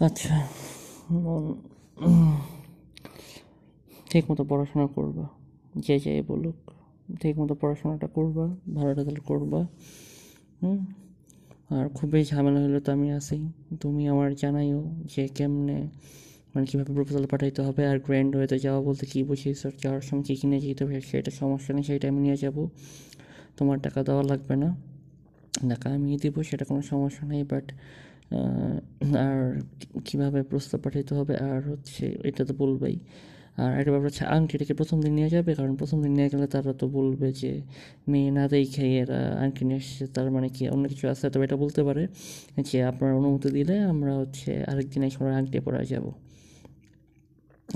আচ্ছা 0.00 0.34
ঠিক 4.10 4.24
মতো 4.30 4.42
পড়াশোনা 4.50 4.86
করবা, 4.96 5.24
যে 5.84 5.94
যাই 6.04 6.20
বলুক, 6.30 6.58
ঠিক 7.22 7.34
মতো 7.40 7.54
পড়াশোনাটা 7.60 8.08
করবা 8.16 8.44
ভালো 8.76 8.90
রেজাল্ট 8.98 9.20
করবা, 9.30 9.60
হুম? 10.60 10.78
আর 11.76 11.86
খুবই 11.96 12.22
ঝামেলা 12.30 12.60
হলে 12.64 12.80
তো 12.86 12.90
আমি 12.96 13.08
আসি 13.18 13.38
তুমি 13.82 14.02
আমার 14.12 14.28
জানাইও 14.42 14.80
যে 15.12 15.24
কেমনে 15.36 15.78
মানে 16.52 16.64
কীভাবে 16.70 16.92
প্রপোজাল 16.96 17.24
পাঠাইতে 17.32 17.60
হবে 17.66 17.82
আর 17.90 17.96
গ্র্যান্ড 18.06 18.32
ওয়েতে 18.36 18.56
যাওয়া 18.64 18.80
বলতে 18.88 19.04
কী 19.12 19.20
আর 19.66 19.72
যাওয়ার 19.82 20.02
সময় 20.08 20.24
কী 20.28 20.34
কিনে 20.40 20.58
যেতে 20.64 20.82
হবে, 20.84 20.98
সেটা 21.10 21.30
সমস্যা 21.40 21.70
নেই 21.76 21.84
সেইটা 21.88 22.06
আমি 22.10 22.20
নিয়ে 22.26 22.38
যাব, 22.44 22.56
তোমার 23.58 23.78
টাকা 23.84 24.00
দেওয়া 24.06 24.22
লাগবে 24.30 24.54
না, 24.62 24.68
টাকা 25.70 25.86
আমি 25.96 26.10
দিব, 26.22 26.34
সেটা 26.48 26.64
কোনো 26.70 26.80
সমস্যা 26.92 27.22
নেই 27.32 27.42
বাট 27.52 27.66
আর 29.18 29.60
কীভাবে 30.04 30.42
প্রস্তাব 30.42 30.80
পাঠাইতে 30.80 31.14
হবে, 31.14 31.36
আর 31.36 31.70
হচ্ছে 31.70 32.16
এটা 32.24 32.44
তো 32.44 32.54
বলবেই। 32.54 32.98
আর 33.56 33.78
একটা 33.80 33.90
ব্যাপার 33.90 34.06
হচ্ছে 34.06 34.24
আংটিটাকে 34.24 34.74
প্রথম 34.74 35.00
দিন 35.02 35.12
নিয়ে 35.14 35.28
যাবে? 35.28 35.54
কারণ 35.54 35.76
প্রথম 35.76 36.02
দিন 36.02 36.12
নিয়ে 36.12 36.28
গেলে 36.28 36.46
তারা 36.46 36.72
তো 36.72 36.88
বলবে 36.88 37.32
যে, 37.32 37.62
মেয়ে 38.08 38.30
না 38.30 38.48
দেখে 38.48 38.98
এরা 39.00 39.38
আংটি 39.44 39.64
নিয়ে 39.64 39.76
এসেছে 39.76 40.06
তার 40.06 40.30
মানে 40.30 40.48
কি 40.48 40.68
অন্য 40.68 40.88
কিছু 40.88 41.08
আছে? 41.08 41.30
তবে 41.30 41.44
এটা 41.44 41.56
বলতে 41.56 41.82
পারে 41.84 42.08
যে, 42.62 42.84
আপনার 42.84 43.14
অনুমতি 43.14 43.50
দিলে 43.50 43.78
আমরা 43.80 44.16
হচ্ছে 44.16 44.64
আরেকদিন 44.64 45.02
এই 45.02 45.10
সময় 45.10 45.34
আংটি 45.34 45.60
পরা 45.60 45.84
যাব। 45.84 46.12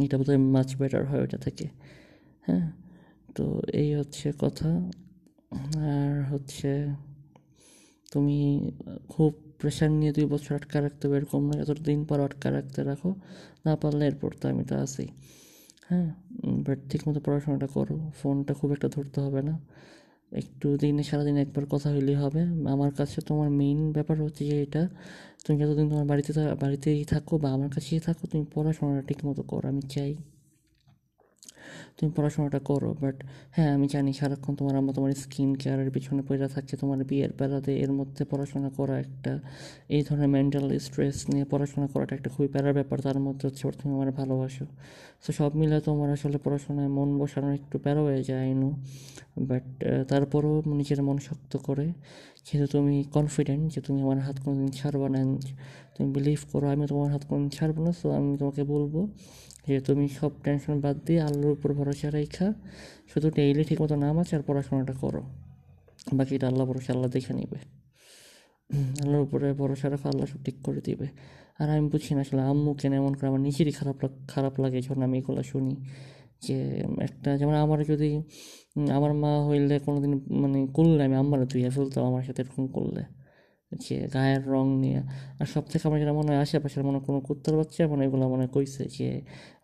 এটা 0.05 0.19
বোধহয় 0.19 0.39
মাছ 0.39 0.77
বেটার 0.77 1.07
হয় 1.07 1.23
ওটা 1.23 1.39
থেকে। 1.39 1.69
হ্যাঁ? 2.41 2.73
তো 3.35 3.63
এই 3.73 3.95
হচ্ছে 3.95 4.33
কথা। 4.39 4.91
আর 5.93 6.25
হচ্ছে, 6.33 6.87
তুমি 8.13 8.71
খুব 9.09 9.33
প্রেশার 9.61 9.91
নিয়ে 10.01 10.13
দুই 10.17 10.27
বছর 10.33 10.53
আটকা 10.59 10.79
রাখতে 10.87 11.03
হবে, 11.07 11.17
এরকম 11.21 11.43
না 11.51 11.55
দিন 11.89 12.01
পর 12.09 12.19
আটকা 12.27 12.49
রাখতে 12.57 12.81
রাখো, 12.91 13.11
না 13.67 13.73
পারলে 13.83 14.03
এরপর 14.11 14.31
তো 14.41 14.45
আমি 14.53 14.65
তো 14.71 14.75
আছি। 14.85 15.05
হ্যাঁ 15.89 16.09
বাট 16.67 16.79
ঠিক 16.91 17.03
মতো 17.09 17.21
পড়াশোনাটা 17.27 17.69
করো, 17.77 17.97
ফোনটা 18.19 18.53
খুব 18.61 18.69
একটা 18.77 18.89
ধরতে 18.95 19.19
হবে 19.25 19.41
না। 19.49 19.55
একটু 20.33 20.67
দিনে, 20.83 21.03
সারাদিন 21.09 21.37
একবার 21.45 21.65
কথা 21.73 21.89
হইলেই 21.95 22.19
হবে। 22.23 22.43
আমার 22.75 22.91
কাছে 22.99 23.19
তোমার 23.29 23.49
মেইন 23.61 23.81
ব্যাপার 23.97 24.17
হচ্ছে 24.25 24.43
যে 24.51 24.57
এটা, 24.67 24.83
তুমি 25.45 25.57
যতদিন 25.63 25.87
তোমার 25.93 26.07
বাড়িতে 26.13 26.31
বাড়িতেই 26.63 27.03
থাকো 27.13 27.35
বা 27.43 27.49
আমার 27.57 27.71
কাছেই 27.77 28.01
থাকো, 28.07 28.23
তুমি 28.33 28.45
পড়াশোনাটা 28.55 29.03
ঠিক 29.09 29.21
মতো 29.29 29.43
করো, 29.51 29.67
আমি 29.73 29.83
চাই। 29.95 30.13
তুমি 31.97 32.11
পড়াশোনাটা 32.17 32.61
করো 32.71 32.91
বাট 33.03 33.17
হ্যাঁ 33.57 33.71
আমি 33.77 33.87
জানি 33.95 34.11
সারাক্ষণ 34.21 34.53
তোমার 34.61 34.75
আম্মা 34.81 34.93
তোমার 34.97 35.11
স্কিন 35.25 35.51
কেয়ারের 35.61 35.91
পিছনে 35.97 36.23
পড়ে 36.29 36.49
থাকছে 36.55 36.75
তোমার 36.83 36.99
বিয়ের 37.11 37.33
বেলাতে 37.41 37.73
এর 37.85 37.91
মধ্যে 37.99 38.23
পড়াশোনা 38.31 38.71
করা 38.79 38.95
একটা, 39.05 39.33
এই 39.97 40.03
ধরনের 40.07 40.31
মেন্টাল 40.37 40.67
স্ট্রেস 40.87 41.17
নিয়ে 41.33 41.45
পড়াশোনা 41.53 41.87
করাটা 41.93 42.13
একটা 42.19 42.31
খুবই 42.35 42.49
প্যারার 42.55 42.75
ব্যাপার, 42.79 42.99
তার 43.07 43.19
মধ্যে 43.27 43.45
হচ্ছে 43.49 43.63
তুমি 43.81 43.93
আমার 43.99 44.11
ভালোবাসো। 44.21 44.67
সো 45.25 45.31
সব 45.39 45.51
মিলে 45.61 45.77
তোমার 45.89 46.09
আসলে 46.17 46.39
পড়াশোনায় 46.45 46.91
মন 46.97 47.09
বসানো 47.21 47.49
একটু 47.59 47.77
প্যারা 47.85 48.01
হয়ে 48.07 48.23
যায় 48.29 48.41
আইনু 48.47 48.69
বাট 49.49 49.65
তারপরও 50.11 50.53
নিজের 50.81 51.01
মন 51.09 51.17
শক্ত 51.29 51.53
করে, 51.69 51.87
যেহেতু 52.47 52.67
তুমি 52.75 52.97
কনফিডেন্ট 53.17 53.65
যে 53.75 53.81
তুমি 53.87 53.99
আমার 54.07 54.19
হাত 54.27 54.37
কোনোদিন 54.45 54.71
ছাড়বো 54.79 55.07
না 55.15 55.21
তুমি 55.95 56.09
বিলিভ 56.17 56.41
করো 56.53 56.67
আমি 56.75 56.85
তোমার 56.93 57.09
হাত 57.15 57.23
কোনোদিন 57.29 57.51
ছাড়বো 57.59 57.81
না 57.87 57.93
সো 58.01 58.07
আমি 58.19 58.31
তোমাকে 58.41 58.63
বলব 58.73 58.95
যে 59.69 59.81
তুমি 59.81 60.09
সব 60.09 60.31
টেনশন 60.45 60.81
বাদ 60.81 60.97
দিয়ে 61.07 61.21
আল্লাহর 61.21 61.53
উপর 61.53 61.73
ভরসা 61.73 62.11
রেখা, 62.11 62.55
শুধু 63.15 63.31
ডেইলি 63.31 63.77
মতো 63.81 63.97
নামাজ 63.97 64.35
আর 64.35 64.43
পড়াশোনাটা 64.43 64.93
করো। 64.93 65.23
বাকিটা 66.13 66.47
আল্লাহ 66.49 66.67
ভরসা, 66.67 66.93
আল্লাহ 66.93 67.11
দেখে 67.11 67.35
নিবে। 67.35 67.57
আল্লাহর 69.03 69.23
উপরে 69.23 69.53
ভরসা 69.53 69.91
রাখো, 69.91 70.09
আল্লাহ 70.09 70.27
সব 70.27 70.45
ঠিক 70.45 70.55
করে 70.63 70.81
দিবে। 70.81 71.07
আর 71.59 71.71
আমি 71.71 71.89
বুঝি 71.89 72.15
না 72.15 72.21
আসলে 72.21 72.43
আম্মু 72.43 72.75
কেন 72.75 72.93
এমন 72.93 73.15
করে, 73.15 73.27
আমার 73.27 73.41
নিজেরই 73.41 73.73
খারাপ 73.73 73.97
খারাপ 74.29 74.61
লাগে 74.61 74.83
যখন 74.83 75.03
আমি 75.03 75.19
এগুলো 75.19 75.43
শুনি। 75.43 75.77
যে 76.43 76.85
একটা 77.01 77.37
যেমন 77.37 77.55
আমার 77.55 77.85
যদি, 77.85 78.23
আমার 78.91 79.13
মা 79.15 79.47
হইলে 79.47 79.79
কোনো 79.79 80.01
দিন 80.01 80.21
মানে 80.31 80.67
করলে 80.67 81.05
আমি 81.05 81.15
আম্মারে 81.15 81.47
ধুইয়া 81.47 81.71
ফেলতাম 81.71 82.05
আমার 82.05 82.23
সাথে 82.23 82.43
এরকম 82.43 82.67
করলে। 82.67 83.20
যে 83.73 83.97
গায়ের 84.15 84.43
রং 84.53 84.67
নিয়ে। 84.83 85.01
আর 85.41 85.47
সব 85.55 85.65
থেকে 85.71 85.85
আমার 85.89 85.99
যেটা 86.03 86.15
মনে 86.21 86.29
হয় 86.33 86.41
আশেপাশের 86.45 86.83
মনে 86.89 86.99
কোনো 87.07 87.19
কুত্তার 87.21 87.55
বাচ্চা 87.57 87.83
মানে 87.93 88.03
এগুলো 88.09 88.25
মনে 88.35 88.47
কইছে 88.55 88.83
যে, 88.97 89.09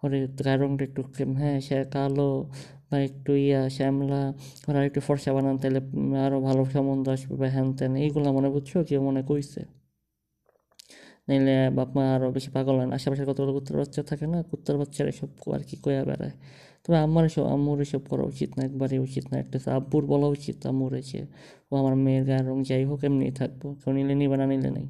ওরে 0.03 0.17
গায়ের 0.39 0.61
রংটা 0.63 0.83
একটু 0.89 1.01
হ্যাঁ 1.41 1.59
সে 1.61 1.77
কালো 1.95 2.31
বা 2.91 2.97
একটু 3.09 3.33
ইয়া, 3.45 3.61
শ্যামলা, 3.77 4.23
ওরা 4.69 4.79
একটু 4.89 5.01
ফর্সা 5.09 5.31
বানান 5.37 5.55
তাহলে 5.63 5.81
আরও 6.27 6.39
ভালো 6.41 6.63
সম্বন্ধ 6.75 7.05
আসবে 7.09 7.35
বা 7.41 7.47
হ্যান 7.57 7.69
ত্যান 7.79 7.93
এইগুলো 8.05 8.29
মনে 8.37 8.49
বুঝছ? 8.55 8.71
কেউ 8.89 9.01
মনে 9.09 9.23
কইছে। 9.31 9.61
নাইলে 11.29 11.55
বাপ 11.77 11.91
মা 11.97 12.03
আরও 12.15 12.29
বেশি 12.37 12.51
পাগল 12.57 12.75
হয় 12.79 12.89
না। 12.91 12.95
আশেপাশের 12.99 13.27
কতগুলো 13.31 13.53
কুত্তার 13.57 13.77
বাচ্চা 13.81 14.01
থাকে 14.11 14.27
না, 14.33 14.39
কুত্তার 14.51 14.77
বাচ্চারা 14.81 15.09
এসব 15.15 15.29
আর 15.57 15.63
কি 15.69 15.77
কয়া 15.85 16.03
বেড়ায়। 16.09 16.35
তবে 16.85 16.97
আমার 17.07 17.25
এসব, 17.31 17.45
আম্মুর 17.55 17.79
এসব 17.87 18.03
করা 18.11 18.25
উচিত 18.33 18.51
না, 18.57 18.61
একবারই 18.69 18.99
উচিত 19.07 19.25
না। 19.31 19.37
একটা 19.45 19.59
আব্বুর 19.79 20.05
বলা 20.13 20.29
উচিত, 20.37 20.57
আম্মুর 20.71 20.93
এসে 21.03 21.21
ও 21.71 21.73
আমার 21.81 21.95
মেয়ের 22.05 22.25
গায়ের 22.29 22.47
রং 22.51 22.59
যাই 22.69 22.85
হোক 22.89 23.01
এমনি 23.09 23.27
থাকব। 23.41 23.63
কেউ 23.81 23.93
নিলে 23.97 24.15
নিবে 24.21 24.37
না, 24.41 24.47
নিলে 24.53 24.71
নেই। 24.77 24.87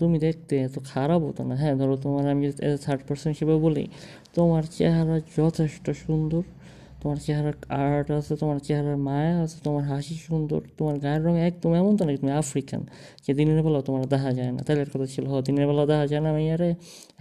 তুমি 0.00 0.16
দেখতে 0.26 0.54
এত 0.66 0.76
খারাপ 0.92 1.20
হতো 1.28 1.42
না। 1.48 1.54
হ্যাঁ 1.60 1.74
ধরো 1.80 1.94
তোমার 2.04 2.24
আমি 2.32 2.44
থার্ড 2.84 3.02
পার্সন 3.08 3.28
হিসেবে 3.34 3.54
বলি, 3.66 3.84
তোমার 4.36 4.62
চেহারা 4.76 5.16
যথেষ্ট 5.36 5.86
সুন্দর। 6.04 6.44
তোমার 7.06 7.20
চেহারার 7.26 7.56
আর্ট 7.84 8.08
আছে, 8.18 8.32
তোমার 8.42 8.58
চেহারার 8.66 8.98
মায়া 9.08 9.34
আছে, 9.44 9.56
তোমার 9.66 9.84
হাসি 9.90 10.14
সুন্দর, 10.28 10.60
তোমার 10.78 10.96
গায়ের 11.04 11.22
রং 11.26 11.34
একদম 11.48 11.70
এমন 11.80 11.92
তো 11.98 12.02
নাকি 12.06 12.18
তুমি 12.22 12.32
আফ্রিকান 12.42 12.82
যে 13.24 13.32
দিনের 13.38 13.60
বেলা 13.66 13.80
তোমার 13.88 14.02
দেখা 14.14 14.30
যায় 14.38 14.50
না। 14.56 14.60
তাহলে 14.66 14.82
কথা 14.92 15.06
ছিল 15.14 15.24
হ 15.30 15.34
দিনের 15.46 15.64
বেলা 15.70 15.84
দেখা 15.92 16.06
যায় 16.12 16.22
না 16.26 16.30
মাইয়ারে 16.36 16.70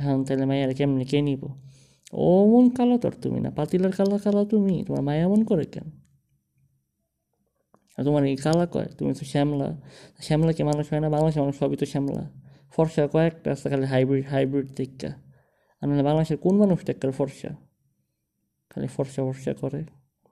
হ্যাঁ 0.02 0.18
তাহলে 0.28 0.46
মাইয়ারে 0.50 0.74
কেমনি, 0.80 1.06
কে 1.12 1.18
নিব? 1.28 1.44
ও 2.26 2.30
মন 2.52 2.66
কালো 2.78 2.96
তোর 3.04 3.14
তুমি 3.24 3.40
না, 3.46 3.50
পাতিলার 3.58 3.94
কালা 4.00 4.18
কালা 4.26 4.42
তুমি, 4.54 4.76
তোমার 4.88 5.04
মায়া 5.08 5.22
এমন 5.28 5.42
করে 5.50 5.66
কেন? 5.74 5.88
আর 7.98 8.02
তোমার 8.08 8.24
এই 8.32 8.36
কালা 8.46 8.66
কয়, 8.74 8.90
তুমি 8.98 9.12
তো 9.20 9.24
শ্যামলা 9.32 9.70
শ্যামলাকে 10.26 10.64
মানুষ 10.70 10.86
হয় 10.92 11.02
না? 11.04 11.08
বাংলাদেশের 11.16 11.42
মানুষ 11.44 11.56
সবই 11.62 11.78
তো 11.82 11.86
শ্যামলা। 11.94 12.24
ফর্সা 12.74 13.04
কয়েকটা 13.14 13.50
আছে 13.56 13.66
খালি 13.72 13.86
হাইব্রিড 13.94 14.26
হাইব্রিড 14.34 14.68
দিকটা 14.78 15.10
আর 15.82 15.86
নাহলে 15.88 16.04
বাংলাদেশের 16.10 16.38
কোন 16.46 16.54
মানুষ 16.64 16.78
টেক্কার 16.88 17.12
ফর্সা? 17.20 17.52
খালি 18.76 18.88
ফর্সা 18.88 19.24
ফর্সা 19.24 19.54
করে। 19.54 19.84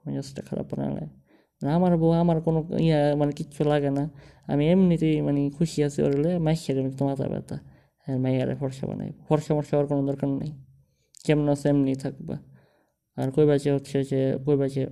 মেজাজটা 0.06 0.42
খারাপ 0.42 0.74
বানালে 0.74 1.24
আমার 1.68 1.96
বউ, 1.96 2.10
আমার 2.10 2.40
কোনো 2.40 2.78
ইয়া 2.78 3.16
মানে 3.16 3.32
কিচ্ছু 3.32 3.64
লাগে 3.64 3.90
না। 3.90 4.10
আমি 4.46 4.70
এমনিতেই 4.70 5.20
মানে 5.20 5.50
খুশি 5.50 5.84
আছি 5.84 6.02
ওর 6.02 6.14
ওরলে 6.14 6.38
মাইকের 6.38 6.90
তো 6.96 7.04
মাথা 7.04 7.28
ব্যথা। 7.28 7.58
হ্যাঁ 8.06 8.18
মাইয়ারে 8.18 8.54
ফর্সা 8.54 8.86
বানাই। 8.86 9.12
ফর্সা 9.28 9.54
ফর্সা 9.54 9.76
হওয়ার 9.76 9.86
কোনো 9.86 10.12
দরকার 10.12 10.28
নেই। 10.28 10.52
কেমন 11.24 11.48
আছে 11.48 11.68
এমনি 11.68 11.94
থাকবা। 11.94 12.38
আর 13.16 13.30
কই 13.30 13.46
বাজে 13.46 13.72
হচ্ছে 13.72 14.04
যে, 14.04 14.38
কই 14.46 14.56
বাজে 14.56 14.86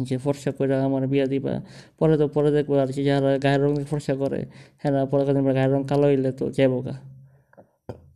যে 0.00 0.18
ফর্সা 0.18 0.50
করে 0.52 0.82
আমার 0.82 1.06
বিয়া 1.06 1.26
দিবা। 1.26 1.62
পরে 1.98 2.16
তো, 2.16 2.28
পরে 2.28 2.50
দেখব 2.50 2.78
আর 2.78 2.86
কি 2.86 3.04
যারা 3.04 3.38
গায়ের 3.38 3.62
রঙ 3.62 3.84
ফর্সা 3.84 4.14
করে। 4.14 4.46
হ্যাঁ 4.78 5.06
পরে 5.06 5.24
কদিন 5.24 5.52
গায়ের 5.52 5.70
রঙ 5.70 5.82
কালো 5.82 6.06
হইলে 6.06 6.32
তো 6.32 6.50
যাব 6.50 6.84
গা 6.84 7.17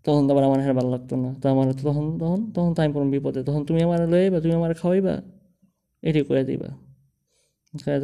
তখন 0.05 0.23
তো 0.27 0.31
আবার 0.35 0.45
আমার 0.49 0.61
হ্যাঁ 0.65 0.77
ভালো 0.79 0.91
লাগতো 0.95 1.15
না। 1.25 1.31
তো 1.43 1.47
আমার 1.53 1.67
তখন 1.89 2.05
তখন 2.23 2.41
তখন 2.55 2.71
তো 2.77 2.79
আমি 2.85 2.93
কোনো 2.97 3.07
বিপদে, 3.15 3.41
তখন 3.49 3.63
তুমি 3.69 3.81
আমার 3.87 4.01
লইবা, 4.13 4.39
তুমি 4.45 4.55
আমার 4.61 4.73
খাওয়াইবা, 4.81 5.15
এটি 6.03 6.21
করে 6.29 6.43
দিবা। 6.51 6.71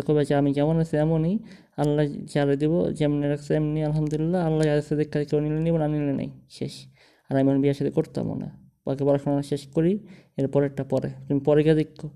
কবে 0.06 0.22
যে 0.28 0.34
আমি 0.40 0.50
যেমন 0.58 0.76
আছে 0.82 0.96
এমনই, 1.04 1.34
আল্লাহ 1.82 2.04
যারা 2.34 2.54
দিব, 2.62 2.72
যেমন 2.98 3.18
রাখছে 3.32 3.50
এমনি 3.60 3.80
আলহামদুলিল্লাহ, 3.88 4.40
আল্লাহ 4.48 4.62
যাদের 4.70 4.86
সাথে 4.90 5.04
কাজ 5.12 5.22
কেউ 5.30 5.38
নিলে 5.44 5.60
নিব, 5.66 5.74
না 5.82 5.86
নিলে 5.92 6.14
নেই, 6.20 6.30
শেষ। 6.58 6.74
আর 7.30 7.34
আমি 7.40 7.50
বিয়ের 7.62 7.76
সাথে 7.80 7.92
করতামও 7.98 8.34
না। 8.42 8.48
বাকি 8.86 9.02
পড়াশোনা 9.08 9.42
শেষ 9.52 9.62
করি, 9.74 9.92
এর 10.38 10.46
পরেরটা 10.54 10.84
পরে। 10.92 11.10
তুমি 11.26 11.40
পরে 11.48 11.60
গিয়ে 11.66 11.76
দেখো। 11.80 12.08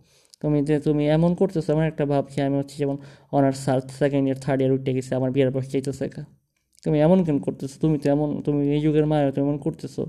তুমি 0.43 0.59
যে, 0.69 0.75
তুমি 0.87 1.03
এমন 1.17 1.31
করতেছো 1.41 1.71
আমার 1.75 1.87
একটা 1.93 2.05
ভাবছি 2.13 2.39
আমি 2.47 2.57
হচ্ছে 2.61 2.77
যেমন 2.83 2.97
honours 3.37 3.65
second 4.01 4.25
year 4.29 4.39
third 4.45 4.61
year 4.63 4.73
উঠে 4.77 4.93
গেছে, 4.97 5.13
আমার 5.19 5.31
বিয়ের 5.35 5.51
বয়স 5.55 5.69
চাইতেছে 5.73 6.05
একা 6.11 6.23
তুমি 6.83 6.97
এমন 7.07 7.19
কেন 7.27 7.39
করতেছো? 7.47 7.77
তুমি 7.85 7.97
তো 8.03 8.07
এমন, 8.15 8.29
তুমি 8.47 8.61
এই 8.75 8.81
যুগের 8.85 9.07
মায়ের 9.11 9.29
তুমি 9.35 9.45
এমন 9.49 9.59
করতেছো। 9.67 10.03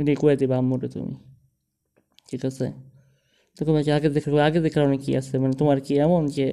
এটাই 0.00 0.16
করে 0.22 0.34
দেবে 0.40 0.54
আম্মুরে 0.60 0.88
তুমি। 0.94 1.14
ঠিক 2.28 2.42
আছে? 2.48 2.66
তো 3.56 3.60
যে 3.86 3.92
আগে 3.98 4.08
দেখে, 4.16 4.28
আগে 4.48 4.58
দেখার 4.66 4.82
অনেক 4.88 5.00
কী 5.06 5.12
আছে? 5.20 5.34
মানে 5.42 5.54
তোমার 5.60 5.78
কি 5.86 5.92
এমন 6.06 6.22
যে 6.36 6.46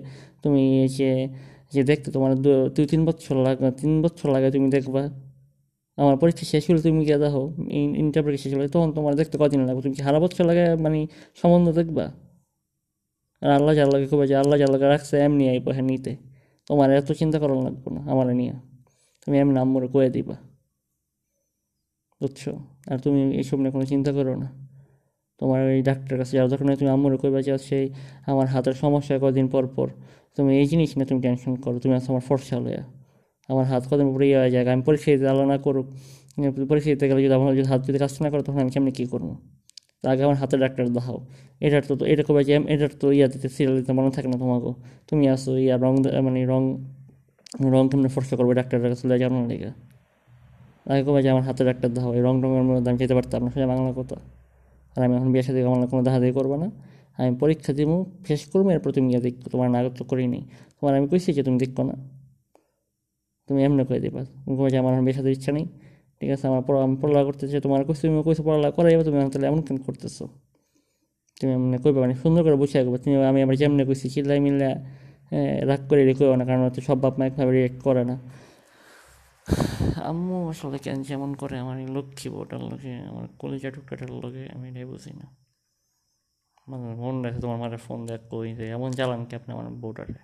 তুমি 0.44 0.63
যে 0.98 1.10
যে 1.74 1.81
দেখতে 1.92 2.07
তোমার 2.16 2.31
দুই, 2.44 2.86
তিন 2.92 3.01
বছর 3.10 3.36
লাগে 3.48 3.69
তিন 3.81 3.92
বছর 4.06 4.28
লাগে 4.36 4.48
তুমি 4.56 4.68
দেখবা। 4.78 5.04
আমার 5.98 6.16
পরীক্ষা 6.22 6.45
শেষ 6.54 6.63
হলে 6.69 6.81
তুমি 6.88 7.01
গিয়ে 7.07 7.19
দেখো 7.25 7.44
ইন্টার 8.04 8.22
পরীক্ষা 8.25 8.44
শেষ 8.44 8.54
হলে 8.57 8.68
তখন 8.75 8.89
তোমার 8.98 9.13
দেখতে 9.19 9.36
কদিন 9.42 9.62
লাগবে? 9.68 9.81
তুমি 9.86 9.94
কি 9.98 10.01
হারা 10.07 10.19
বছর 10.24 10.44
লাগে 10.50 10.66
মানে 10.86 11.00
সম্বন্ধ 11.42 11.68
দেখবা? 11.80 12.06
আর 13.42 13.51
আল্লাহ 13.57 13.74
জাল্লাকে 13.80 14.06
খুব 14.12 14.22
যে 14.31 14.36
আল্লাহ 14.42 14.56
জাল্লাকে 14.62 14.88
রাখছে, 14.94 15.16
এমনি 15.28 15.44
আইব 15.51 15.66
হ্যাঁ 15.75 15.86
নিতে 15.92 16.12
তোমার 16.68 16.88
এত 17.00 17.10
চিন্তা 17.22 17.38
করা 17.44 17.54
লাগবো 17.68 17.88
না, 17.95 18.01
আমার 18.13 18.28
নিয়ে। 18.39 18.56
তুমি 19.21 19.35
এমনি 19.39 19.57
আম্মুরে 19.63 19.88
কয়ে 19.88 20.09
দিবা। 20.15 20.35
বুঝছ? 22.21 22.41
আর 22.91 22.97
তুমি 23.03 23.19
এইসব 23.39 23.57
নিয়ে 23.62 23.73
কোনো 23.75 23.85
চিন্তা 23.91 24.12
করো 24.18 24.33
না। 24.41 24.47
তোমার 25.39 25.59
ওই 25.69 25.79
ডাক্তারের 25.89 26.18
কাছে 26.19 26.33
যাওয়ার 26.38 26.51
দরকার 26.51 26.65
নেই, 26.68 26.77
তুমি 26.81 26.91
আম্মুরে 26.95 27.18
কইবা 27.21 27.39
যে 27.47 27.53
সেই 27.69 27.85
আমার 28.31 28.47
হাতের 28.53 28.75
সমস্যা 28.83 29.15
কদিন 29.21 29.47
পর 29.53 29.63
পর। 29.75 29.88
তুমি 30.35 30.51
এই 30.59 30.65
জিনিস 30.71 30.89
না 30.97 31.03
তুমি 31.09 31.21
টেনশন 31.25 31.53
করো, 31.63 31.77
তুমি 31.83 31.94
আছে 31.97 32.09
আমার 32.13 32.23
ফর্সা 32.29 32.57
লয়া। 32.65 32.83
আমার 33.50 33.65
হাত 33.71 33.83
কদিন 33.91 34.07
উপরে 34.12 34.25
ইয়ে 34.29 34.38
হয়ে 34.41 34.51
যায় 34.53 34.63
আমি 34.75 34.83
পরীক্ষা 34.88 35.09
দিতে 35.12 35.27
আল্লাহ 35.31 35.45
না 35.53 35.57
করুক। 35.65 35.88
পরীক্ষা 36.69 36.89
দিতে 36.94 37.06
গেলে 37.09 37.21
যদি 37.25 37.33
আমার 37.33 37.53
যদি 37.59 37.68
হাত 37.71 37.81
যদি 37.88 37.97
কাজ 38.03 38.13
না 38.23 38.29
করো, 38.31 38.41
তখন 38.47 38.59
আমি 38.63 38.71
কেমনি 38.75 38.91
কী 38.97 39.06
করব? 39.13 39.27
আগে 40.12 40.21
আমার 40.27 40.38
হাতে 40.41 40.56
ডাক্তার 40.63 40.83
দেখাও। 40.97 41.18
এটার 41.65 41.83
তো, 41.88 42.06
এটা 42.12 42.23
কবে 42.27 42.41
যে 42.50 42.53
এটার 42.73 42.91
তো 43.01 43.07
ইয়া 43.18 43.27
দিতে 43.33 43.47
সিরিয়াল 43.56 43.73
দিতে 43.79 43.91
মনে 43.97 44.12
থাকে 44.15 44.27
না 44.31 44.38
তোমাকে। 44.44 44.71
তুমি 45.09 45.23
আসো 45.33 45.51
ইয়া 45.65 45.75
রং 45.85 45.94
মানে 46.25 46.39
রং 46.51 46.63
রং 47.74 47.83
কেমনি 47.89 48.09
ফর্সা 48.15 48.36
করবে, 48.39 48.53
ডাক্তারের 48.59 48.81
কাছে 48.92 49.06
জানো 49.24 49.36
না 49.42 49.45
লেগে 49.51 49.71
আগে 50.92 51.01
কবে 51.07 51.19
যে 51.25 51.30
আমার 51.33 51.44
হাতে 51.48 51.62
ডাক্তার 51.69 51.89
দেখাও 51.95 52.12
এই 52.18 52.21
রং 52.27 52.36
রঙের 52.44 52.63
মধ্যে 52.68 52.89
আমি 52.92 53.00
যেতে 53.03 53.15
পারতাম 53.18 53.39
না 53.45 53.50
সেটা 53.53 53.68
বাংলা 53.71 53.92
কথা। 54.00 54.18
আর 54.95 55.01
আমি 55.06 55.13
এখন 55.18 55.30
বিয়ে 55.33 55.45
সাথে 55.48 55.59
আমার 55.69 55.88
কোনো 55.92 56.01
দেখা 56.07 56.19
দিয়ে 56.24 56.33
করব 56.39 56.51
না। 56.63 56.68
আমি 57.19 57.31
পরীক্ষা 57.42 57.71
দিব 57.80 57.92
শেষ 58.30 58.42
করব, 58.51 58.65
এরপর 58.75 58.89
তুমি 58.98 59.07
ইয়ে 59.13 59.21
দেখো, 59.25 59.48
তোমার 59.53 59.68
নাগত 59.75 60.00
করি 60.12 60.25
নেই 60.33 60.44
তোমার 60.77 60.94
আমি 60.98 61.07
কইছি 61.12 61.30
যে 61.38 61.42
তুমি 61.48 61.57
দেখো 61.63 61.83
না। 61.89 61.95
তুমি 63.50 63.59
এমনি 63.68 63.83
করে 63.89 64.00
দেবা। 64.06 64.21
তুমি 64.44 64.69
যে 64.74 64.77
আমার 64.83 64.94
বিয়ে 65.06 65.15
সাথে 65.18 65.30
ইচ্ছা 65.36 65.51
নেই। 65.57 65.65
ঠিক 66.19 66.30
আছে, 66.36 66.45
আমার 66.51 66.62
পড়া 66.68 66.80
আমি 66.88 66.95
পড়ালেখা 67.01 67.25
করতেছি 67.30 67.54
তোমার 67.65 67.81
কইছি 67.88 68.04
তুমি 68.07 68.21
কইছো 68.27 68.44
পড়ালেখা 68.47 68.71
করাই 68.77 68.94
তুমি 69.07 69.18
তাহলে 69.33 69.47
এমন 69.51 69.59
কেন 69.68 69.77
করতেছো? 69.88 70.24
তুমি 71.38 71.51
এমনি 71.57 71.77
কইবে 71.83 72.00
মানে 72.04 72.13
সুন্দর 72.24 72.42
করে 72.45 72.57
বুঝে 72.62 72.75
রাখবে 72.80 72.97
তুমি 73.04 73.15
আমি 73.31 73.39
আমার 73.45 73.56
যেমনি 73.62 73.83
কইছি 73.89 74.07
চিল্লাই 74.15 74.39
মিল্লা 74.45 74.69
রাগ 75.69 75.81
করে 75.89 76.01
রেখে 76.10 76.24
না, 76.39 76.45
কারণ 76.50 76.63
হচ্ছে 76.68 76.81
সব 76.89 76.98
বাপ 77.04 77.13
মা 77.19 77.24
একভাবে 77.30 77.51
রিয়েক্ট 77.57 77.80
করে 77.88 78.04
না। 78.10 78.16
আম্মু 80.10 80.38
আসলে 80.51 80.78
কেন 80.86 80.98
যেমন 81.10 81.31
করে, 81.42 81.56
আমার 81.63 81.78
লক্ষ্মী 81.95 82.28
বউটার 82.36 82.62
লোকে 82.72 82.94
আমার 83.12 83.25
কলিজা 83.42 83.69
টুকটাটার 83.75 84.12
লোকে 84.24 84.44
আমি 84.56 84.66
এটাই 84.72 84.86
বুঝি 84.92 85.12
না। 85.19 85.25
মানে 86.69 86.86
মন 87.01 87.16
রাখে 87.24 87.39
তোমার 87.44 87.57
মারে 87.63 87.78
ফোন 87.86 88.00
দেখ 88.10 88.22
কই 88.31 88.50
যে 88.60 88.66
এমন 88.78 88.89
জ্বালান 88.98 89.22
কি 89.28 89.33
আপনি 89.39 89.50
আমার 89.56 89.66
বউটারে? 89.83 90.16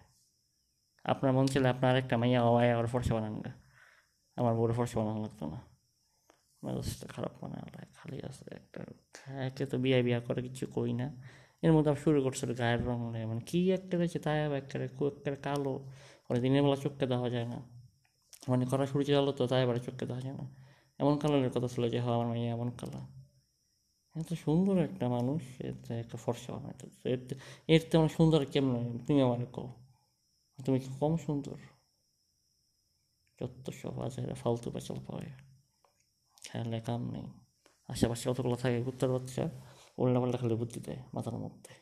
আপনার 1.05 1.31
মন 1.37 1.45
ছিল 1.53 1.63
আপনার 1.73 1.87
আরেকটা 1.91 2.15
মাইয়া 2.21 2.39
আয় 2.59 2.69
আবার 2.75 2.87
ফর্সা 2.93 3.13
বানান 3.15 3.35
গা। 3.43 3.51
আমার 4.37 4.53
বউরে 4.59 4.73
ফর্সা 4.79 4.95
বানানো 4.99 5.19
লাগতো 5.25 5.45
না। 5.53 5.59
মেজাজটা 6.63 7.07
খারাপ 7.13 7.33
মানে 7.41 7.57
খালি 7.97 8.17
আছে 8.29 8.45
একটা। 8.59 8.81
একে 9.47 9.63
তো 9.71 9.75
বিয়া 9.83 9.97
বিয়া 10.07 10.19
করে, 10.27 10.39
কিছু 10.47 10.65
কই 10.75 10.91
না। 10.99 11.07
এর 11.63 11.71
মধ্যে 11.73 11.89
আবার 11.91 12.01
শুরু 12.01 12.23
করছিল 12.23 12.53
গায়ের 12.53 12.87
রং 12.87 12.99
মানে 13.27 13.41
কী 13.45 13.71
একটা 13.71 13.97
রয়েছে 13.97 14.19
তাই 14.19 14.45
আবার 14.45 14.57
একটা 14.57 14.83
একটা 14.83 15.35
কালো। 15.35 15.73
মানে 16.29 16.39
দিনের 16.39 16.63
বেলা 16.63 16.75
চোখকে 16.75 17.05
দেওয়া 17.07 17.29
যায় 17.29 17.47
না। 17.47 17.59
মানে 18.49 18.65
করা 18.65 18.85
শুরু 18.85 19.03
চালো 19.03 19.31
তো 19.31 19.47
তাই 19.47 19.63
এবারে 19.63 19.79
চোখকে 19.79 20.05
দেওয়া 20.05 20.21
যায় 20.21 20.33
না। 20.33 20.45
এমন 20.99 21.17
কালারের 21.17 21.49
কথা 21.49 21.67
ছিল 21.67 21.89
যে 21.89 21.99
হ্যাঁ 21.99 22.13
আমার 22.13 22.27
মাইয়া 22.27 22.51
এমন 22.51 22.69
কালার। 22.69 23.05
এত 24.15 24.33
সুন্দর 24.33 24.77
একটা 24.77 25.09
মানুষ 25.09 25.41
এতে 25.59 25.99
একটা 25.99 26.17
ফর্সা 26.17 26.53
বানাইতে 26.53 27.35
এর 27.67 27.81
তো 27.81 27.87
তেমন 27.91 28.07
সুন্দর 28.07 28.45
কেমন 28.45 28.97
তুমি 29.07 29.21
আমার 29.21 29.45
কো 29.45 29.63
তুমি 30.65 30.79
কি 30.79 30.89
কম 30.99 31.17
সুন্দর? 31.17 31.57
যত 33.39 33.69
সব 33.69 34.01
আছে 34.01 34.33
ফালতু 34.33 34.71
পেঁচাল 34.71 34.97
পাওয়া 35.07 35.21
খেয়ালে 36.43 36.79
কাম 36.79 37.01
নেই। 37.11 37.27
আশেপাশে 37.87 38.29
কতগুলো 38.29 38.55
থাকে? 38.55 38.77
উত্তর 38.77 39.07
বাচ্চা। 39.11 39.49
উল্টা 39.97 40.19
পাল্টা 40.21 40.37
খালি 40.41 40.55
বুদ্ধি 40.61 40.79
দেয় 40.87 40.99
মাথার 41.15 41.37
মধ্যে 41.43 41.73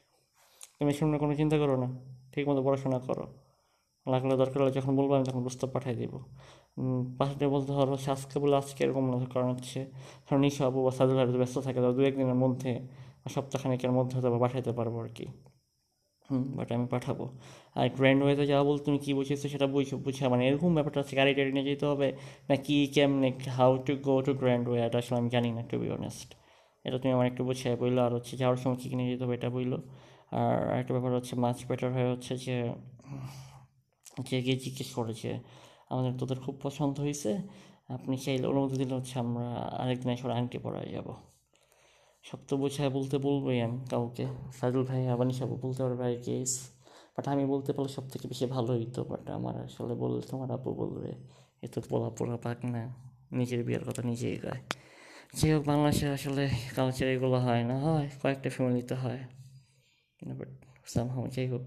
তুমি 0.78 0.92
সামনে 1.00 1.18
কোনো 1.24 1.34
চিন্তা 1.40 1.56
করো 1.62 1.76
না 1.84 1.88
ঠিক 2.34 2.44
মতো 2.50 2.62
পড়াশোনা 2.66 3.00
করো। 3.08 3.26
লাগলে 4.06 4.34
দরকার 4.42 4.60
হলে 4.62 4.74
যখন 4.80 4.94
বলব, 5.00 5.12
আমি 5.18 5.26
তখন 5.30 5.42
প্রস্তাব 5.46 5.70
পাঠিয়ে 5.76 5.96
দেবো। 6.02 6.20
পাশে 7.20 7.46
বলতে 7.54 7.72
ধরো 7.78 7.96
আজকে 8.16 8.36
বলে 8.44 8.56
আজকে 8.62 8.80
এরকম 8.86 9.04
কারণ 9.34 9.50
হচ্ছে, 9.54 9.80
ধরো 10.26 10.40
নিশা 10.46 10.64
আবু 10.70 10.80
বা 10.86 10.92
সাদুল 10.98 11.16
ভাই 11.20 11.26
ব্যস্ত 11.42 11.58
থাকে 11.66 11.80
তো 11.84 11.90
দু 11.98 12.02
একদিনের 12.10 12.38
মধ্যে 12.44 12.72
সপ্তাহখানেকের 13.36 13.92
মধ্যে 13.98 14.14
হয়তো 14.18 14.30
পাঠাইতে 14.44 14.72
পারব 14.80 14.96
আর 15.04 15.10
কি। 15.18 15.26
হুম 16.30 16.44
বাট 16.58 16.68
আমি 16.76 16.86
পাঠাবো। 16.94 17.26
আর 17.80 17.88
গ্র্যান্ড 17.98 18.22
ওয়েতে 18.26 18.44
যাওয়া 18.52 18.64
বলতে 18.70 18.84
তুমি 18.88 19.00
কী 19.06 19.12
বুঝেছ 19.18 19.42
সেটা 19.54 19.68
বুঝছ 19.74 19.92
বুঝা। 20.06 20.26
মানে 20.34 20.44
এরকম 20.50 20.70
ব্যাপারটা 20.78 21.00
আছে 21.04 21.14
গাড়ি 21.20 21.32
টাড়ি 21.38 21.52
নিয়ে 21.56 21.66
যেতে 21.70 21.86
হবে, 21.92 22.08
না 22.50 22.56
কি, 22.66 22.78
কেমনে 22.96 23.30
how 23.58 23.72
to 23.86 23.94
go 24.08 24.16
to 24.26 24.32
grand 24.42 24.66
way 24.70 24.80
এটা 24.88 24.98
আসলে 25.02 25.18
আমি 25.22 25.30
জানি 25.36 25.50
না 25.58 25.62
টু 25.70 25.76
বি 25.82 25.88
অনেস্ট 25.98 26.30
এটা 26.86 26.98
তুমি 27.02 27.12
আমার 27.18 27.28
একটু 27.32 27.42
বুঝিয়ে 27.48 27.76
বলল, 27.84 27.98
আর 28.08 28.12
হচ্ছে 28.18 28.34
যাওয়ার 28.42 28.58
সময় 28.62 28.78
কী 28.82 28.88
কিনে 28.92 29.04
যেতে 29.12 29.24
হবে 29.26 29.36
এটা 29.40 29.50
বলল। 29.58 29.74
আর 30.40 30.60
একটা 30.82 30.92
ব্যাপার 30.96 31.12
হচ্ছে 31.18 31.34
মাছ 31.44 31.58
বেটার 31.70 31.90
হয়ে 31.96 32.10
হচ্ছে 32.14 32.34
যে 32.46 32.58
যে 34.28 34.38
গিয়ে 34.46 34.58
জিজ্ঞেস 34.66 34.90
করেছে 34.98 35.30
আমাদের 35.92 36.14
তোদের 36.20 36.40
খুব 36.46 36.56
পছন্দ 36.66 36.96
হয়েছে, 37.06 37.32
আপনি 37.96 38.16
চাইলে 38.26 38.46
অনুমতি 38.52 38.76
দিলে 38.82 38.94
হচ্ছে 39.00 39.16
আমরা 39.24 39.46
আরেকদিন 39.82 40.10
এসে 40.16 40.26
আংটি 40.40 40.58
পড়ায় 40.66 40.90
যাব। 40.96 41.08
সব 42.28 42.40
তো 42.50 42.54
বোঝায় 42.62 42.92
বলতে 42.98 43.16
বলবোই 43.26 43.58
আমি 43.68 43.80
কাউকে। 43.94 44.26
সাইদুল 44.58 44.84
ভাই, 44.90 45.02
আবানি 45.14 45.34
সব 45.40 45.50
বলতে 45.64 45.80
পারবে 45.84 45.98
ভাই 46.04 46.14
কেস 46.26 46.52
বাট 47.16 47.26
আমি 47.34 47.44
বলতে 47.54 47.70
পারলে 47.76 47.92
সব 47.98 48.06
থেকে 48.12 48.26
বেশি 48.32 48.46
ভালো 48.56 48.72
হইতো 48.78 49.00
বাট 49.12 49.26
আমার 49.38 49.56
আসলে 49.68 49.94
বললে 50.04 50.22
তোমার 50.32 50.50
আপু 50.58 50.70
বলবে, 50.82 51.10
এ 51.66 51.68
তো 51.74 51.80
পোলা 51.90 52.10
পোলা 52.18 52.38
পাক 52.46 52.58
না 52.74 52.82
নিজের 53.40 53.62
বিয়ের 53.68 53.84
কথা 53.88 54.02
নিজেই 54.12 54.38
গায়। 54.46 54.62
যাই 55.38 55.52
হোক 55.54 55.64
বাংলাদেশে 55.66 56.08
আসলে 56.10 56.44
কালচার 56.76 57.08
এগুলো 57.08 57.38
হয় 57.40 57.64
না, 57.64 57.76
হয় 57.80 58.08
কয়েকটা 58.22 58.50
ফ্যামিলিতে 58.50 58.96
হয়। 58.96 59.22
বাট 60.22 60.50
সামহাও 60.86 61.28
যাই 61.28 61.48
হোক 61.48 61.64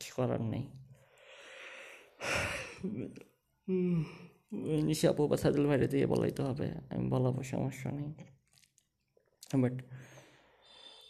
কী 0.00 0.08
করার 0.16 0.42
নেই। 0.42 0.64
নিশা 4.88 5.06
আপু 5.10 5.22
বা 5.28 5.36
সাদুল 5.36 5.66
ভাইরে 5.66 5.86
দিয়ে 5.88 6.06
বলাই 6.06 6.30
তো 6.30 6.42
হবে, 6.48 6.66
আমি 6.90 7.04
বলাবো, 7.08 7.40
সমস্যা 7.42 7.88
নেই। 7.92 8.10
বাট 9.62 9.74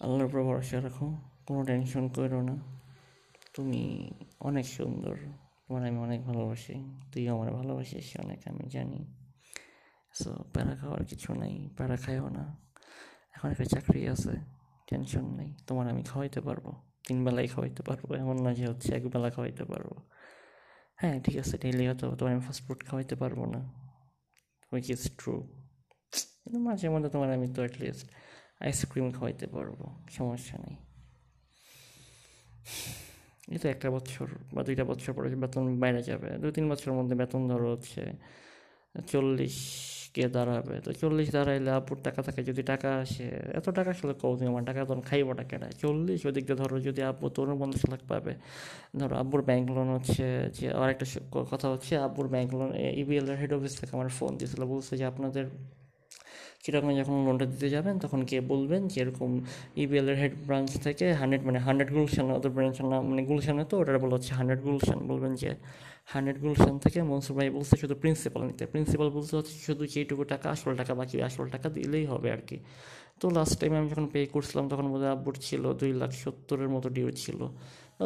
আল্লাহর 0.01 0.25
উপর 0.25 0.41
ভরসা 0.43 0.77
রাখো, 0.81 1.07
কোনো 1.47 1.61
টেনশন 1.65 2.05
করো 2.09 2.41
না। 2.43 2.57
তুমি 3.55 3.83
অনেক 4.41 4.67
সুন্দর, 4.67 5.17
তোমার 5.65 5.83
আমি 5.89 5.99
অনেক 5.99 6.21
ভালোবাসি, 6.23 6.75
তুইও 7.13 7.31
আমার 7.37 7.51
ভালোবাসিস, 7.53 8.07
অনেক, 8.25 8.41
আমি 8.49 8.65
জানি। 8.69 9.01
সো 10.21 10.31
প্যারা 10.53 10.75
খাওয়ার 10.81 11.03
কিছু 11.11 11.31
নেই, 11.43 11.57
প্যারা 11.77 11.97
খাইও 12.05 12.27
না। 12.39 12.45
এখন 13.35 13.49
একটা 13.55 13.67
চাকরি 13.75 14.01
আছে 14.15 14.35
টেনশন 14.89 15.27
নেই। 15.39 15.51
তোমার 15.67 15.87
আমি 15.93 16.03
খাওয়াইতে 16.11 16.41
পারব, 16.47 16.67
তিন 17.07 17.19
বেলায় 17.25 17.49
খাওয়াইতে 17.53 17.83
পারব, 17.89 18.09
এমন 18.23 18.37
না 18.45 18.51
যে 18.59 18.65
হচ্ছে 18.71 18.89
এক 18.99 19.05
বেলা 19.15 19.29
খাওয়াইতে 19.35 19.65
পারব। 19.73 19.91
হ্যাঁ 21.01 21.17
ঠিক 21.25 21.37
আছে 21.43 21.55
ডেইলি 21.63 21.85
হয়তো 21.89 22.05
তোমার 22.19 22.33
আমি 22.35 22.43
ফাস্টফুড 22.49 22.81
খাওয়াইতে 22.89 23.15
পারব 23.23 23.39
না 23.55 23.61
উইচ 24.73 24.87
ইজ 24.95 25.03
ট্রু 25.19 25.35
কিন্তু 26.41 26.59
মাঝে 26.69 26.87
মধ্যে 26.95 27.11
তোমার 27.15 27.29
আমি 27.37 27.47
তো 27.55 27.61
অ্যাটলিস্ট 27.65 28.07
আইসক্রিম 28.65 29.07
খাওয়াইতে 29.17 29.47
পারব, 29.55 29.79
সমস্যা 30.17 30.57
নেই। 30.65 30.77
এই 33.55 33.59
তো 33.63 33.67
একটা 33.75 33.89
বছর 33.97 34.27
বা 34.55 34.61
দুইটা 34.69 34.85
বছর 34.91 35.11
পরে 35.17 35.29
বেতন 35.45 35.65
বাইরে 35.83 36.01
যাবে 36.03 36.29
দু 36.43 36.47
তিন 36.57 36.65
বছরের 36.71 36.95
মধ্যে 36.99 37.15
বেতন 37.21 37.43
ধরো 37.51 37.69
হচ্ছে 37.75 38.03
চল্লিশ 39.13 39.57
কে 40.15 40.25
দাঁড়াবে। 40.37 40.75
তো 40.85 40.91
চল্লিশ 41.01 41.29
দাঁড়াইলে 41.37 41.71
আপুর 41.81 41.97
টাকা 42.07 42.21
থাকে, 42.27 42.41
যদি 42.49 42.63
টাকা 42.73 42.89
আসে, 43.03 43.27
এত 43.59 43.67
টাকা 43.79 43.91
আসলে 43.97 44.13
কৌ 44.23 44.33
তুমি 44.39 44.49
আমার 44.53 44.65
টাকা 44.69 44.81
তখন 44.89 45.03
খাইব 45.09 45.25
খাইবো 45.25 45.33
টাকাটা 45.41 45.67
চল্লিশ 45.83 46.21
ওদিক 46.29 46.45
দিয়ে 46.49 46.59
ধরো 46.63 46.77
যদি 46.87 47.01
আব্বু 47.11 47.27
তোর 47.37 47.47
পঞ্চাশ 47.61 47.85
লাখ 47.93 48.03
পাবে। 48.11 48.33
ধরো 49.01 49.15
আব্বুর 49.23 49.43
ব্যাংক 49.49 49.67
লোন 49.77 49.89
হচ্ছে 49.97 50.25
যে, 50.57 50.67
আর 50.83 50.89
একটা 50.95 51.07
কথা 51.53 51.67
হচ্ছে 51.73 51.93
আব্বুর 52.07 52.29
ব্যাংক 52.35 52.49
লোন 52.59 52.71
ইবিএল 53.03 53.27
এর 53.33 53.37
হেড 53.43 53.53
অফিস 53.57 53.73
থেকে 53.81 53.93
আমার 53.97 54.09
ফোন 54.19 54.33
দিয়েছিল, 54.39 54.63
বলছে 54.73 54.93
যে 55.01 55.05
আপনাদের 55.13 55.45
চিটাগাং 56.65 56.93
যখন 57.01 57.17
লোনটা 57.27 57.47
দিতে 57.53 57.69
যাবেন, 57.75 57.95
তখন 58.05 58.21
কে 58.31 58.37
বলবেন 58.53 58.83
যে 58.93 58.97
এরকম 59.03 59.31
ইবিএল 59.83 60.07
এর 60.13 60.17
হেড 60.23 60.35
ব্রাঞ্চ 60.47 60.71
থেকে 60.87 61.07
হান্ড্রেড 61.21 61.43
মানে 61.49 61.59
হান্ড্রেড 61.67 61.91
গুলশান 61.97 62.27
ওদের 62.39 62.53
ব্রাঞ্চের 62.57 62.87
নাম 62.93 63.03
মানে 63.11 63.23
গুলশানে 63.31 63.65
তো 63.71 63.75
ওটা 63.81 63.91
বলা 64.05 64.15
হচ্ছে 64.17 64.33
হান্ড্রেড 64.39 64.61
গুলশান। 64.67 64.99
বলবেন 65.11 65.33
যে 65.43 65.51
হান্ড্রেড 66.13 66.39
গুলশান 66.45 66.75
থেকে 66.85 66.99
মনসুর 67.11 67.35
ভাই 67.39 67.49
বলছে 67.57 67.75
শুধু 67.83 67.95
প্রিন্সিপাল 68.03 68.43
নিতে। 68.49 68.65
প্রিন্সিপাল 68.73 69.09
বলতে 69.17 69.33
হচ্ছে 69.39 69.55
শুধু 69.67 69.83
যেটুকু 69.93 70.23
টাকা 70.33 70.47
আসল 70.55 70.73
টাকা 70.81 70.93
বাকি, 71.01 71.17
আসল 71.29 71.47
টাকা 71.55 71.69
দিলেই 71.77 72.05
হবে 72.13 72.29
আর 72.37 72.43
কি। 72.49 72.57
তো 73.21 73.27
লাস্ট 73.37 73.55
টাইম 73.61 73.73
আমি 73.79 73.89
যখন 73.93 74.07
পে 74.13 74.21
করছিলাম 74.35 74.65
তখন 74.73 74.87
বোধহয় 74.93 75.13
আব্বুর 75.17 75.37
ছিল 75.47 75.63
দুই 75.81 75.93
লাখ 76.01 76.13
সত্তরের 76.23 76.71
মতো 76.75 76.89
ডিউ 76.97 77.09
ছিল। 77.25 77.41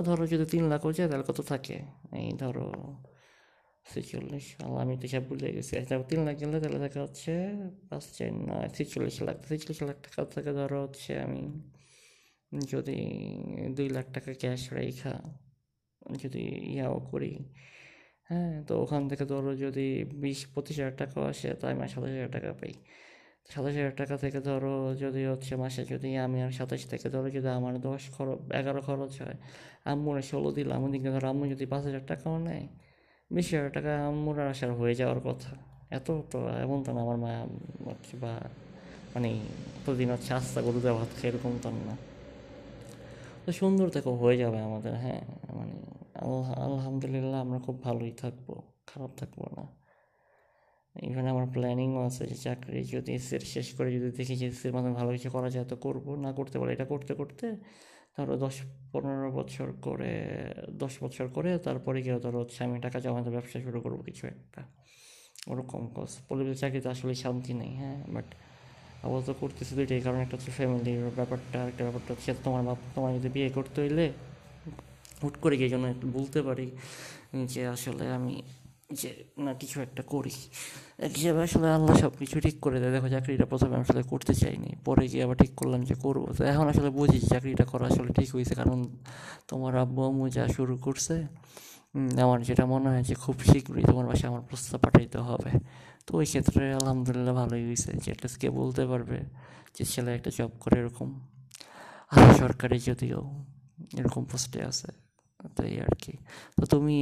ধরো 0.06 0.24
যদি 0.32 0.44
তিন 0.52 0.64
লাখও 0.72 0.90
যায় 0.98 1.08
তাহলে 1.10 1.24
কত 1.30 1.38
থাকে? 1.52 1.76
এই 2.20 2.30
ধরো 2.42 2.66
ছেচল্লিশ 3.86 4.46
আমি 4.82 4.94
তো 5.00 5.06
সব 5.12 5.22
ভুলে 5.28 5.48
গেছি। 5.56 5.72
তিন 6.10 6.20
লাখ 6.26 6.34
গেলে 6.42 6.56
তাহলে 6.62 6.78
দেখা 6.84 7.00
হচ্ছে 7.06 7.32
পাঁচ, 7.88 8.04
চার, 8.16 8.30
নয়, 8.48 8.68
ছেচল্লিশ 8.76 9.16
লাখ। 9.26 9.36
ছেচল্লিশ 9.48 9.78
লাখ 9.88 9.96
টাকা 10.06 10.20
থেকে 10.34 10.52
ধরো 10.58 10.78
হচ্ছে 10.84 11.12
আমি 11.26 11.42
যদি 12.72 12.98
দুই 13.76 13.88
লাখ 13.96 14.06
টাকা 14.16 14.30
ক্যাশ 14.42 14.62
রেখা, 14.76 15.14
যদি 16.22 16.42
ইয়াও 16.72 16.96
করি 17.10 17.32
হ্যাঁ 18.30 18.54
তো 18.68 18.72
ওখান 18.84 19.02
থেকে 19.10 19.24
ধরো 19.32 19.50
যদি 19.64 19.86
বিশ, 20.22 20.38
পঁচিশ 20.54 20.76
হাজার 20.80 20.94
টাকাও 21.00 21.22
আসে, 21.32 21.48
তো 21.60 21.64
আমি 21.70 21.80
সাতাশ 21.94 22.12
হাজার 22.16 22.30
টাকা 22.36 22.50
পাই। 22.60 22.72
সাতাশ 23.52 23.74
হাজার 23.78 23.94
টাকা 24.00 24.14
থেকে 24.24 24.38
ধরো 24.48 24.74
যদি 25.04 25.22
হচ্ছে 25.32 25.52
মাসে 25.62 25.82
যদি 25.92 26.08
আমি 26.24 26.38
আর 26.46 26.52
সাতাশ 26.58 26.82
থেকে 26.92 27.06
ধরো 27.14 27.28
যদি 27.36 27.48
আমার 27.58 27.74
দশ 27.88 28.02
খরচ, 28.14 28.38
এগারো 28.60 28.80
খরচ 28.88 29.12
হয়, 29.22 29.36
আম্মুর 29.90 30.16
ষোলো 30.30 30.50
দিলাম, 30.58 30.80
ওদিকে 30.86 31.08
ধরো 31.14 31.26
আম্মু 31.32 31.44
যদি 31.52 31.64
পাঁচ 31.72 31.82
হাজার 31.88 32.04
টাকাও 32.10 32.36
নেয়, 32.46 32.64
বিশ 33.30 33.46
হাজার 33.54 33.72
টাকা 33.76 33.90
আম্মুর 34.10 34.36
আসার 34.52 34.70
হয়ে 34.80 34.94
যাওয়ার 35.00 35.20
কথা। 35.28 35.52
এত 35.98 36.08
তো 36.32 36.38
এমন 36.64 36.78
তো 36.84 36.90
না 36.96 37.00
আমার 37.04 37.18
মা 37.24 37.32
বা 38.22 38.32
মানে 39.14 39.30
প্রতিদিন 39.82 40.08
হচ্ছে 40.14 40.30
আস্তা 40.38 40.60
গরু 40.66 40.80
দেওয়া 40.86 41.02
খেয়ে, 41.18 41.32
এরকম 41.32 41.52
তো 41.64 41.68
না। 41.88 41.94
তো 43.44 43.50
সুন্দর 43.60 43.86
থেকে 43.94 44.10
হয়ে 44.22 44.36
যাবে 44.42 44.58
আমাদের 44.68 44.94
হ্যাঁ 45.04 45.22
মানে 45.58 45.76
আল্লাহ 46.18 46.48
আলহামদুলিল্লাহ 46.66 47.38
আমরা 47.40 47.58
খুব 47.58 47.76
ভালোই 47.82 48.12
থাকব, 48.12 48.46
খারাপ 48.86 49.10
থাকব 49.16 49.40
না। 49.56 49.64
ইভেন 50.94 51.26
আমার 51.26 51.46
প্ল্যানিংও 51.52 52.00
আছে 52.06 52.22
যে 52.26 52.34
চাকরি 52.34 52.84
যদি 52.84 53.10
এসির 53.12 53.42
শেষ 53.54 53.66
করে 53.76 53.88
যদি 53.92 54.08
দেখি 54.10 54.34
যে 54.36 54.46
এসির 54.46 54.72
মাধ্যমে 54.72 54.94
ভালো 54.94 55.10
কিছু 55.12 55.30
করা 55.30 55.48
যায় 55.50 55.64
তো 55.64 55.76
করব, 55.76 56.06
না 56.14 56.30
করতে 56.32 56.56
পারে 56.58 56.70
এটা 56.72 56.84
করতে 56.84 57.12
করতে 57.14 57.46
ধরো 58.16 58.34
দশ, 58.36 58.56
পনেরো 58.92 59.28
বছর 59.30 59.68
করে, 59.82 60.12
দশ 60.72 60.94
বছর 61.04 61.26
করে 61.28 61.50
তারপরে 61.58 61.98
গিয়ে 62.02 62.18
ধরো 62.20 62.38
হচ্ছে 62.40 62.58
আমি 62.64 62.76
টাকা 62.80 62.98
জমাতে 63.00 63.30
ব্যবসা 63.30 63.58
শুরু 63.60 63.78
করব 63.80 63.98
কিছু 64.02 64.26
একটা। 64.26 64.60
ওরকম 65.50 65.82
কজ 65.94 66.10
পরিবেশ 66.28 66.56
চাকরিতে 66.60 66.88
আসলে 66.88 67.14
শান্তি 67.14 67.52
নেই 67.52 67.72
হ্যাঁ 67.76 67.98
বাট 68.14 68.28
আপাতত 69.02 69.30
করতেছি 69.40 69.72
দুইটাই। 69.74 70.00
কারণ 70.00 70.18
একটা 70.24 70.34
হচ্ছে 70.36 70.50
ফ্যামিলির 70.50 71.10
ব্যাপারটা 71.16 71.58
একটা 71.68 71.82
ব্যাপারটা 71.86 72.10
হচ্ছে 72.14 72.30
তোমার 72.44 72.62
বাপ 72.68 72.80
তোমার 72.94 73.10
যদি 73.18 73.28
বিয়ে 73.28 73.48
করতে 73.48 73.78
হইলে 73.80 74.06
হুট 75.22 75.34
করে 75.40 75.56
গিয়ে 75.56 75.68
যেন 75.68 75.84
একটু 75.84 76.06
বলতে 76.12 76.42
পারি 76.42 76.70
যে 77.46 77.66
আসলে 77.66 78.12
আমি 78.12 78.42
যে 79.00 79.10
না 79.38 79.54
কিছু 79.54 79.80
একটা 79.80 80.02
করি। 80.02 80.34
এক 80.98 81.12
হিসাবে 81.12 81.42
আসলে 81.42 81.70
আল্লাহ 81.70 81.96
সব 81.96 82.12
কিছু 82.18 82.40
ঠিক 82.40 82.60
করে 82.60 82.80
দেয়। 82.80 82.92
দেখো, 82.92 83.08
চাকরিটা 83.08 83.46
প্রথমে 83.46 83.74
আমি 83.74 83.84
আসলে 83.88 84.02
করতে 84.02 84.34
চাইনি, 84.34 84.70
পরে 84.84 85.08
গিয়ে 85.08 85.22
আবার 85.24 85.36
ঠিক 85.36 85.52
করলাম 85.54 85.80
যে 85.82 85.94
করব। 85.94 86.24
তো 86.38 86.44
এখন 86.44 86.68
আসলে 86.68 86.90
বুঝি 86.90 87.18
চাকরিটা 87.20 87.64
করা 87.64 87.86
আসলে 87.86 88.12
ঠিক 88.12 88.28
হয়েছে 88.34 88.54
কারণ 88.54 88.78
তোমার 89.48 89.72
আব্বু 89.76 90.00
আম্মু 90.08 90.28
যা 90.28 90.44
শুরু 90.48 90.74
করছে 90.76 91.26
আমার 92.22 92.42
যেটা 92.42 92.66
মনে 92.66 92.88
হয় 92.88 93.02
যে 93.02 93.14
খুব 93.14 93.36
শীঘ্রই 93.40 93.82
তোমার 93.82 94.06
বাসায় 94.06 94.28
আমার 94.30 94.42
প্রস্তাব 94.48 94.80
পাঠাইতে 94.80 95.18
হবে। 95.18 95.50
তো 96.06 96.10
ওই 96.18 96.26
ক্ষেত্রে 96.26 96.74
আলহামদুলিল্লাহ 96.74 97.34
ভালোই 97.34 97.64
হয়েছে 97.66 97.90
যে 98.02 98.08
একটা 98.10 98.28
কে 98.40 98.48
বলতে 98.50 98.86
পারবে 98.86 99.18
যে 99.74 99.84
ছেলে 99.84 100.14
একটা 100.14 100.30
জব 100.38 100.50
করে 100.60 100.76
এরকম। 100.80 101.08
আর 102.10 102.34
সরকারি 102.34 102.78
যদিও 102.78 103.20
এরকম 103.98 104.24
পোস্টে 104.24 104.60
আছে। 104.64 105.07
তো 105.56 105.60
এই 105.70 105.76
আর 105.86 105.94
কি। 106.02 106.12
তো 106.58 106.64
তুমি 106.72 106.94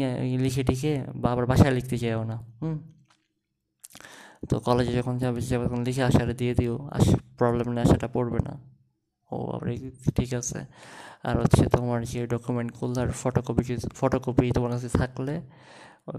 লিখে 0.44 0.62
টিখে 0.68 0.92
বা 1.22 1.28
আবার 1.34 1.44
বাসায় 1.50 1.72
লিখতে 1.76 1.96
চাইও 2.02 2.22
না, 2.30 2.36
হুম? 2.60 2.76
তো 4.48 4.54
কলেজে 4.66 4.92
যখন 4.98 5.14
যাবে 5.22 5.38
যাবে 5.52 5.64
তখন 5.68 5.80
লিখে 5.88 6.02
আসারে 6.08 6.34
দিয়ে 6.40 6.54
দিও, 6.60 6.74
আস 6.96 7.06
প্রবলেম 7.38 7.68
নেই 7.74 7.82
আসাটা 7.86 8.08
পড়বে 8.16 8.40
না। 8.48 8.54
ও 9.32 9.36
আবার 9.54 9.68
ঠিক 10.16 10.30
আছে। 10.40 10.58
আর 11.28 11.34
হচ্ছে 11.42 11.64
তোমার 11.74 12.00
যে 12.12 12.20
ডকুমেন্টগুলোর 12.34 13.08
ফটোকপি 13.22 13.62
যদি 13.70 13.86
ফটোকপি 14.00 14.44
তোমার 14.56 14.70
কাছে 14.74 14.90
থাকলে 15.00 15.34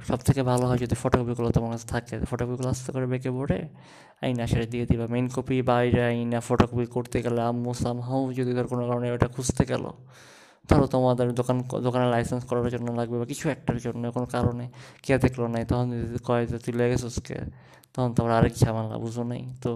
সব 0.10 0.20
থেকে 0.28 0.42
ভালো 0.52 0.64
হয় 0.70 0.80
যদি 0.84 0.96
ফটোকপিগুলো 1.02 1.48
তোমার 1.58 1.70
কাছে 1.74 1.88
থাকে। 1.96 2.14
ফটোকপিগুলো 2.30 2.68
আস্তে 2.74 2.90
করে 2.96 3.06
বেঁকে 3.14 3.32
পড়ে 3.38 3.60
আইনা 4.24 4.44
সেটা 4.52 4.68
দিয়ে 4.74 4.86
দিবা। 4.90 5.06
মেন 5.14 5.26
কপি 5.36 5.56
বাইরে 5.72 6.02
আইনা 6.12 6.40
ফটোকপি 6.48 6.86
করতে 6.96 7.18
গেলে 7.26 7.42
আম্মু 7.50 7.72
সামহাও 7.84 8.22
যদি 8.40 8.52
ধর 8.58 8.66
কোনো 8.72 8.84
কারণে 8.90 9.08
ওটা 9.16 9.28
খুঁজতে 9.36 9.64
গেল 9.72 9.86
ধরো 10.70 10.86
তোমাদের 10.94 11.28
দোকান 11.40 11.58
দোকানে 11.88 12.08
লাইসেন্স 12.16 12.44
করার 12.50 12.68
জন্য 12.76 12.88
লাগবে 13.00 13.16
বা 13.22 13.26
কিছু 13.32 13.46
একটার 13.56 13.78
জন্য, 13.86 14.04
কোনো 14.16 14.28
কারণে 14.36 14.66
কে 15.04 15.14
দেখল 15.24 15.42
নাই, 15.54 15.64
তখন 15.70 15.88
যদি 16.04 16.20
কয় 16.28 16.44
যে 16.52 16.58
তুই 16.64 16.74
কে 17.28 17.38
তখন 17.94 18.10
তোমার 18.18 18.32
আরেক 18.38 18.54
ঝামেলা, 18.64 18.96
বুঝো 19.04 19.24
নেই? 19.32 19.44
তো 19.64 19.72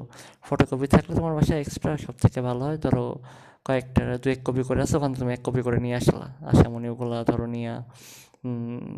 ফটোকপি 0.47 0.87
থাকলে 0.93 1.11
তোমার 1.19 1.33
বাসায় 1.37 1.59
এক্সট্রা 1.63 1.91
সব 2.05 2.15
থেকে 2.23 2.39
ভালো 2.47 2.61
হয়। 2.67 2.77
ধরো 2.85 3.05
কয়েকটা 3.67 4.01
দু 4.21 4.27
এক 4.33 4.39
কপি 4.47 4.61
করে 4.69 4.79
আসো, 4.85 4.95
ওখানে 4.97 5.15
তুমি 5.21 5.31
এক 5.37 5.41
কপি 5.47 5.61
করে 5.67 5.77
নিয়ে 5.85 5.97
আসলা। 6.01 6.27
আসামনি 6.51 6.87
ওগুলা 6.93 7.17
ধরো 7.29 7.45
নিয়ে 7.55 7.73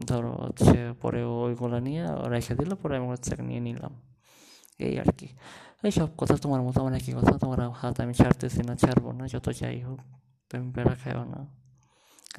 ধরো 0.10 0.32
হচ্ছে 0.44 0.78
পরে 1.02 1.22
ওইগুলো 1.44 1.78
নিয়ে 1.88 2.04
রেখে 2.34 2.54
দিল, 2.60 2.72
পরে 2.82 2.94
আমি 3.00 3.08
হচ্ছে 3.14 3.32
নিয়ে 3.50 3.62
নিলাম। 3.68 3.94
এই 4.88 4.94
আর 5.04 5.10
কি। 5.20 5.28
এই 5.86 5.92
সব 5.98 6.10
কথা 6.20 6.36
তোমার 6.44 6.62
মতো 6.66 6.78
আমার 6.84 6.94
একই 7.00 7.14
কথা। 7.18 7.34
তোমার 7.44 7.60
হাত 7.82 7.96
আমি 8.04 8.14
ছাড়তেছি 8.20 8.62
না, 8.68 8.74
ছাড়বো 8.84 9.10
না, 9.20 9.24
যত 9.34 9.48
যাই 9.60 9.78
হোক, 9.88 10.00
তুমি 10.50 10.66
বেড়া 10.76 10.96
খাইও 11.02 11.24
না। 11.34 11.40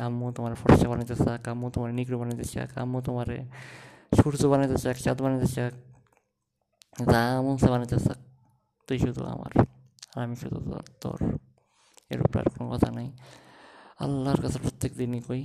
আম্মু 0.07 0.27
তোমার 0.37 0.55
ফর্সা 0.55 0.87
বানাইতে 0.89 1.17
চাক 1.25 1.49
আম্মু 1.49 1.67
তোমার 1.71 1.91
নিগ্রো 1.95 2.17
বানাইতে 2.19 2.45
চাক 2.45 2.71
আম্মু 2.79 2.99
তোমার 3.01 3.29
সূর্য 4.19 4.43
বানাইতে 4.47 4.77
চাক 4.85 4.97
চাঁদ 5.05 5.19
বানাইতে 5.23 5.49
চাক 5.57 5.73
যা 7.11 7.21
মন 7.43 7.57
বানাইতে 7.73 7.97
চাক 7.97 8.19
তুই 8.89 8.99
শুধু 8.99 9.23
আমার 9.25 9.53
আর 10.17 10.21
আমি 10.27 10.37
শুধু 10.37 10.59
তোর 11.01 11.19
এর 12.11 12.21
উপরে 12.25 12.41
আর 12.43 12.49
কোনো 12.59 12.69
কথা 12.71 12.91
নেই। 12.91 13.09
আল্লাহর 14.01 14.41
কাছে 14.43 14.59
প্রত্যেক 14.59 14.93
দিনই 14.97 15.21
কই, 15.29 15.43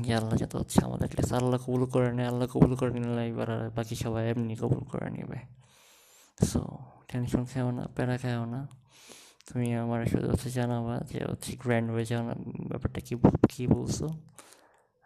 যে 0.00 0.14
আল্লাহ 0.14 0.34
যত 0.42 0.56
হচ্ছে 0.56 0.78
আমাদের 0.84 1.10
কাছে, 1.16 1.32
আল্লাহ 1.34 1.58
কবুল 1.66 1.82
করে 1.86 2.12
নেয় 2.12 2.28
আল্লাহ 2.28 2.46
কবুল 2.48 2.72
করে 2.76 2.90
নিলে 2.90 3.28
এবার 3.28 3.50
আর 3.50 3.70
বাকি 3.70 3.94
সবাই 3.96 4.30
এমনি 4.30 4.56
কবুল 4.56 4.82
করে 4.90 5.10
নেবে। 5.10 5.38
সো 6.50 6.60
টেনশন 7.08 7.44
খেও 7.44 7.70
না, 7.70 7.84
প্যারা 7.96 8.16
খেও 8.18 8.44
না। 8.44 8.60
তুমি 9.52 9.74
আমার 9.74 10.06
শুধু 10.06 10.28
হচ্ছে 10.30 10.50
জানাবা 10.50 11.00
যে 11.12 11.24
হচ্ছে 11.24 11.56
গ্র্যান্ড 11.56 11.90
হয়ে 11.90 12.04
জানা 12.04 12.34
ব্যাপারটা 12.68 13.00
কী 13.00 13.16
কী 13.48 13.66
বলছো? 13.66 14.06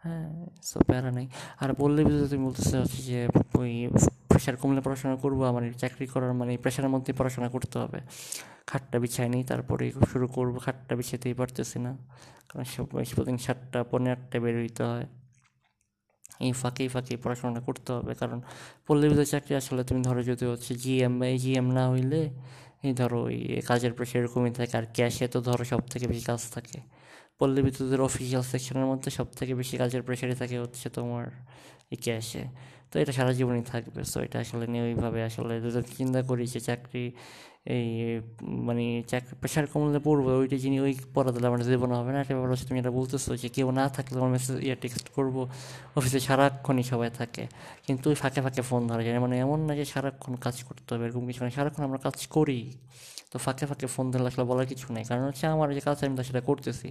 হ্যাঁ 0.04 0.46
সো 0.62 0.80
প্যারা 0.80 1.10
নেই। 1.10 1.28
আর 1.60 1.74
বললে 1.78 2.04
যদি 2.04 2.28
তুমি 2.28 2.44
বলতেছো 2.44 2.80
হচ্ছে 2.80 3.02
যে 3.02 3.28
ওই 3.58 3.88
প্রেশার 4.28 4.56
কমলে 4.56 4.80
পড়াশোনা 4.80 5.16
করব, 5.16 5.44
আমার 5.44 5.72
চাকরি 5.78 6.06
করার 6.06 6.32
মানে 6.32 6.56
প্রেশারের 6.56 6.90
মধ্যে 6.90 7.12
পড়াশোনা 7.12 7.48
করতে 7.48 7.78
হবে। 7.78 8.00
খাটটা 8.66 8.98
বিছাই 8.98 9.28
নিই, 9.28 9.44
তারপরে 9.44 9.92
শুরু 10.12 10.26
করব, 10.26 10.58
খাটটা 10.58 10.96
বিছাতেই 10.96 11.34
পারতেছি 11.34 11.78
না। 11.78 11.96
কারণ 12.48 12.64
সব 12.64 12.84
প্রতিদিন 12.84 13.38
সাতটা 13.38 13.84
পনেরো 13.84 14.12
আটটা 14.12 14.40
বের 14.40 14.56
হইতে 14.56 14.82
হয়। 14.82 15.06
এই 16.40 16.52
ফাঁকেই 16.52 16.88
ফাঁকেই 16.88 17.16
পড়াশোনাটা 17.16 17.60
করতে 17.60 17.92
হবে। 17.92 18.14
কারণ 18.14 18.40
পল্লী 18.86 19.08
বিদ্যুৎ 19.08 19.28
চাকরি 19.28 19.54
আসলে 19.54 19.84
তুমি 19.84 20.02
ধরো 20.02 20.22
যদি 20.22 20.44
হচ্ছে 20.46 20.74
জিএম 20.74 21.22
এই 21.22 21.38
জিএম 21.38 21.70
না 21.70 21.90
হইলে 21.90 22.30
এই 22.84 22.92
ধরো 22.92 23.18
ওই 23.22 23.38
কাজের 23.66 23.92
প্রেশার 23.92 24.20
এরকমই 24.20 24.52
থাকে 24.52 24.74
আর 24.76 24.86
ক্যাশে 24.96 25.26
তো 25.28 25.38
ধরো 25.40 25.64
সব 25.64 25.82
থেকে 25.88 26.04
বেশি 26.08 26.24
কাজ 26.24 26.42
থাকে। 26.50 26.78
পল্লী 27.38 27.60
বিদ্যুতের 27.62 28.00
অফিসিয়াল 28.00 28.42
সেকশনের 28.42 28.86
মধ্যে 28.92 29.10
সব 29.10 29.28
থেকে 29.38 29.52
বেশি 29.54 29.74
কাজের 29.76 30.02
প্রেশারই 30.02 30.34
থাকে 30.34 30.56
হচ্ছে 30.58 30.86
তোমার 30.88 31.26
এই 31.90 31.98
ক্যাশে 32.04 32.42
তো 32.94 32.98
এটা 33.02 33.12
সারা 33.18 33.32
জীবনই 33.38 33.64
থাকবে। 33.72 34.00
সো 34.12 34.18
এটা 34.26 34.38
আসলে 34.44 34.64
নিয়ে 34.72 34.84
ওইভাবে 34.88 35.20
আসলে 35.28 35.54
চিন্তা 35.98 36.20
করি 36.28 36.44
যে 36.54 36.60
চাকরি 36.68 37.04
এই 37.76 37.88
মানে 38.68 38.84
চাকরি 39.10 39.34
প্রেশার 39.40 39.66
কমলে 39.72 40.00
পড়ব, 40.06 40.26
ওইটা 40.40 40.56
যিনি 40.64 40.76
ওই 40.86 40.92
পড়া 41.14 41.30
দিলে 41.34 41.46
আমার 41.50 41.60
জীবনে 41.70 41.94
হবে 41.98 42.12
না। 42.16 42.20
ব্যাপার 42.28 42.48
হচ্ছে 42.52 42.66
তুমি 42.68 42.78
এটা 42.82 42.92
বলতেছো 42.98 43.30
যে 43.42 43.48
কেউ 43.56 43.68
না 43.80 43.84
থাকলে 43.96 44.16
আমার 44.20 44.30
মেসেজ 44.36 44.56
ইয়ে 44.66 44.76
টেক্সট 44.82 45.06
করব। 45.16 45.36
অফিসে 45.96 46.20
সারাক্ষণই 46.28 46.84
সবাই 46.92 47.10
থাকে। 47.20 47.44
কিন্তু 47.86 48.04
ওই 48.10 48.16
ফাঁকে 48.22 48.40
ফাঁকে 48.44 48.62
ফোন 48.68 48.80
ধরা 48.88 49.02
যায়। 49.06 49.18
মানে 49.24 49.34
এমন 49.44 49.58
না 49.68 49.72
যে 49.80 49.84
সারাক্ষণ 49.84 50.32
কাজ 50.36 50.56
করতে 50.68 50.88
হবে, 50.94 51.04
এরকম 51.06 51.22
কিছু 51.28 51.40
না। 51.44 51.50
সারাক্ষণ 51.50 51.82
আমরা 51.88 51.98
কাজ 52.06 52.18
করি। 52.36 52.60
তো 53.30 53.36
ফাঁকে 53.44 53.64
ফাঁকে 53.70 53.86
ফোন 53.94 54.04
ধরলে 54.12 54.28
আসলে 54.28 54.44
বলার 54.50 54.66
কিছু 54.72 54.86
নেই। 54.94 55.04
কারণ 55.10 55.24
হচ্ছে 55.28 55.44
আমার 55.54 55.68
যে 55.76 55.82
কাজ 55.86 55.96
আমি 56.04 56.16
তো 56.16 56.22
সেটা 56.28 56.40
করতেছি। 56.40 56.88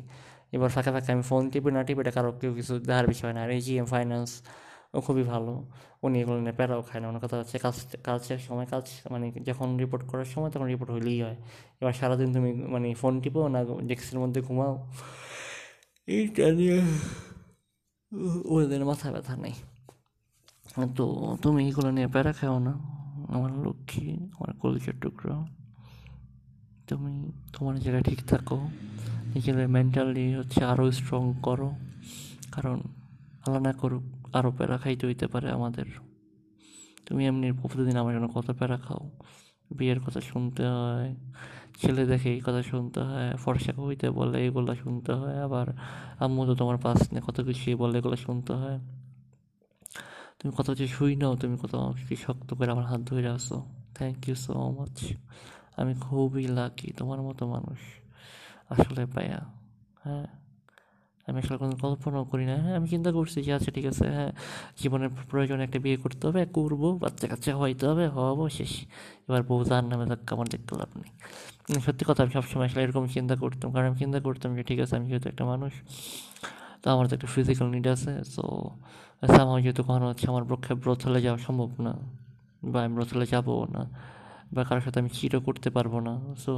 এবার 0.56 0.70
ফাঁকে 0.76 0.92
ফাঁকে 0.96 1.10
আমি 1.16 1.24
ফোন 1.30 1.42
টিপি 1.52 1.70
না 1.76 1.82
টিপি 1.88 2.02
এটা 2.04 2.12
কারও 2.18 2.32
কেউ 2.42 2.52
কিছু 2.60 2.74
দেখার 2.90 3.08
বিষয় 3.14 3.32
না। 3.36 3.40
আর 3.46 3.50
এই 3.58 3.62
জিএম 3.66 3.88
ফাইন্যান্স 3.94 4.30
ও 4.94 5.02
খুবই 5.02 5.24
ভালো। 5.24 5.68
উনি 6.04 6.22
এগুলো 6.22 6.40
নিয়ে 6.40 6.52
প্যারাও 6.52 6.82
খায় 6.82 7.02
না। 7.02 7.10
ওনার 7.10 7.22
কথা 7.22 7.38
হচ্ছে 7.38 7.58
কাজ 7.58 7.96
কাজের 8.04 8.38
সময় 8.38 8.66
কাজ 8.66 8.84
মানে 9.12 9.32
যখন 9.32 9.78
রিপোর্ট 9.78 10.08
করার 10.08 10.26
সময় 10.26 10.52
তখন 10.52 10.66
রিপোর্ট 10.66 10.92
হইলেই 10.92 11.22
হয়। 11.22 11.36
এবার 11.82 11.94
সারাদিন 11.94 12.34
তুমি 12.34 12.54
মানে 12.54 12.94
ফোন 12.94 13.22
টিপো 13.22 13.48
না 13.48 13.64
ডেস্কের 13.64 14.20
মধ্যে 14.20 14.42
ঘুমাও। 14.42 14.92
এইটা 16.08 16.52
নিয়ে 16.52 16.82
ওদের 18.46 18.86
মাথা 18.86 19.12
ব্যথা 19.12 19.36
নেই। 19.36 19.54
তো 20.96 21.38
তুমি 21.42 21.68
এগুলো 21.68 21.92
নিয়ে 21.92 22.08
প্যারা 22.08 22.34
খাও 22.34 22.60
না। 22.60 22.72
আমার 23.30 23.60
লক্ষ্মী, 23.60 24.18
আমার 24.40 24.54
কলিজের 24.60 24.94
টুকরো। 25.02 25.46
তুমি 26.88 27.32
তোমার 27.54 27.80
জায়গায় 27.80 28.04
ঠিক 28.04 28.26
থাকো। 28.28 28.58
নিজের 29.36 29.70
মেন্টালি 29.70 30.36
হচ্ছে 30.36 30.66
আরও 30.66 30.92
স্ট্রং 30.92 31.34
করো। 31.42 31.72
কারণ 32.52 32.82
না 33.62 33.74
করুক 33.74 34.23
আরও 34.34 34.52
প্যারা 34.52 34.78
খাইতে 34.78 35.08
হইতে 35.08 35.28
পারে 35.28 35.52
আমাদের। 35.52 35.88
তুমি 37.06 37.28
এমনি 37.28 37.52
প্রতিদিন 37.52 37.96
আমার 37.98 38.14
জন্য 38.14 38.28
কত 38.34 38.52
প্যারা 38.52 38.78
খাও, 38.78 39.12
বিয়ের 39.72 40.00
কথা 40.00 40.22
শুনতে 40.22 40.64
হয়, 40.68 41.16
ছেলে 41.80 42.06
দেখে 42.06 42.30
এই 42.34 42.42
কথা 42.42 42.62
শুনতে 42.62 43.00
হয়, 43.00 43.34
ফর্সা 43.34 43.74
হইতে 43.82 44.10
বলে 44.10 44.48
এগুলো 44.48 44.76
শুনতে 44.76 45.12
হয়, 45.14 45.38
আবার 45.44 45.68
আম্মু 46.20 46.46
তো 46.46 46.56
তোমার 46.56 46.78
পাশ 46.78 47.12
নিয়ে 47.12 47.24
কত 47.28 47.42
কিছু 47.42 47.78
বলে 47.78 47.98
এগুলো 47.98 48.16
শুনতে 48.16 48.54
হয়। 48.54 48.80
তুমি 50.40 50.54
কত 50.58 50.70
কিছু 50.70 50.88
শুই 50.88 51.16
নাও, 51.16 51.36
তুমি 51.36 51.58
কত 51.62 51.74
কি 52.08 52.16
শক্ত 52.16 52.54
করে 52.54 52.72
আমার 52.72 52.86
হাত 52.86 53.02
ধরে 53.02 53.30
আসো 53.30 53.58
থ্যাংক 53.96 54.28
ইউ 54.28 54.36
সো 54.36 54.54
মাচ 54.72 54.98
আমি 55.78 55.94
খুবই 55.96 56.48
লাকি 56.48 56.94
তোমার 56.98 57.22
মতো 57.22 57.48
মানুষ। 57.48 57.80
আসলে 58.70 59.06
পায়া 59.06 59.40
হ্যাঁ। 60.04 60.43
আমি 61.28 61.38
আসলে 61.44 61.58
কোনো 61.64 61.74
কল্পনাও 61.84 62.24
করি 62.32 62.46
না। 62.52 62.56
হ্যাঁ 62.64 62.76
আমি 62.80 62.88
চিন্তা 62.94 63.10
করছি 63.18 63.38
যে 63.46 63.52
আচ্ছা 63.58 63.72
ঠিক 63.78 63.86
আছে 63.92 64.06
হ্যাঁ 64.18 64.32
জীবনের 64.82 65.10
প্রয়োজনে 65.30 65.64
একটা 65.68 65.80
বিয়ে 65.86 65.98
করতে 66.04 66.24
হবে, 66.28 66.42
করব, 66.58 66.82
বাচ্চা 67.04 67.26
কাচ্চা 67.32 67.52
হইতে 67.62 67.84
হবে 67.90 68.06
হওয়াবো 68.16 68.44
শেষ। 68.58 68.74
এবার 69.28 69.42
বউ 69.50 69.60
তার 69.70 69.84
নামে 69.92 70.06
ধাক্কা 70.12 70.32
আমার 70.36 70.48
দেখতে 70.54 70.72
লাভ 70.80 70.92
নেই 71.02 71.12
সত্যি 71.86 72.04
কথা, 72.10 72.20
আমি 72.26 72.34
সবসময় 72.38 72.68
আসলে 72.70 72.82
এরকম 72.86 73.04
চিন্তা 73.16 73.36
করতাম। 73.44 73.68
কারণ 73.74 73.86
আমি 73.90 73.98
চিন্তা 74.04 74.20
করতাম 74.28 74.50
যে, 74.58 74.64
ঠিক 74.70 74.80
আছে, 74.84 74.94
আমি 74.98 75.06
যেহেতু 75.12 75.28
একটা 75.34 75.44
মানুষ, 75.52 75.74
তো 76.82 76.86
আমার 76.94 77.06
তো 77.10 77.14
একটা 77.18 77.30
ফিজিক্যাল 77.36 77.68
নিড 77.76 77.88
আছে 77.96 78.14
সো 78.36 78.44
আমার 79.44 79.60
যেহেতু 79.66 79.82
কখনো 79.88 80.06
হচ্ছে 80.12 80.26
আমার 80.32 80.46
পক্ষে 80.52 80.72
ব্রথ 80.84 81.00
হলে 81.08 81.20
যাওয়া 81.26 81.40
সম্ভব 81.48 81.70
না, 81.86 81.94
বা 82.72 82.78
আমি 82.84 82.92
ব্রথ 82.96 83.10
হলে 83.16 83.26
যাব 83.34 83.48
না, 83.76 83.82
বা 84.54 84.62
কারোর 84.68 84.84
সাথে 84.86 84.98
আমি 85.02 85.12
চিরও 85.18 85.40
করতে 85.48 85.70
পারব 85.76 85.94
না 86.08 86.14
সো 86.44 86.54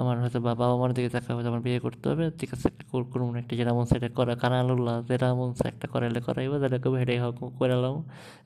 আমার 0.00 0.16
হয়তো 0.22 0.38
বাবা 0.48 0.64
মার 0.80 0.90
দিকে 0.96 1.10
তাকা 1.14 1.28
হবে 1.32 1.42
আমার 1.52 1.62
বিয়ে 1.66 1.78
করতে 1.86 2.06
হবে, 2.10 2.24
ঠিক 2.40 2.50
আছে, 2.54 2.66
একটা 2.72 2.84
করুন 3.12 3.32
একটা 3.40 3.54
যেটা 3.58 3.72
মন 3.76 3.84
সেটা 3.92 4.08
করা 4.18 4.34
কানালুল্লাহ 4.42 4.96
যেটা 5.08 5.28
মন 5.38 5.50
একটা 5.72 5.86
করাইলে 5.92 6.20
করাইবো 6.26 6.56
যেটা 6.62 6.78
কবে 6.84 6.96
হেঁটে 7.02 7.14
হোক 7.24 7.36
করালাম 7.58 7.96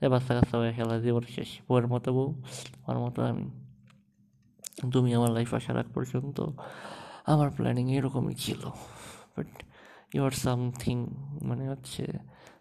এ 0.05 0.07
বাচ্চা 0.13 0.33
কাচ্চা 0.37 0.57
হয়ে 0.61 0.73
খেলা 0.77 0.95
জীবন 1.05 1.25
শেষ, 1.35 1.51
বউয়ের 1.67 1.87
মতো 1.93 2.09
বউ। 2.17 2.29
আমার 2.83 2.99
মতো 3.05 3.19
আমি, 3.31 3.45
তুমি 4.93 5.11
আমার 5.19 5.31
লাইফ 5.37 5.51
আসার 5.59 5.77
আগ 5.83 5.89
পর্যন্ত 5.95 6.39
আমার 7.33 7.49
প্ল্যানিং 7.57 7.85
এরকমই 7.97 8.37
ছিল। 8.45 8.63
বাট 9.35 9.51
ইউর 10.17 10.35
সামথিং 10.45 10.97
মানে 11.49 11.65
হচ্ছে, 11.73 12.05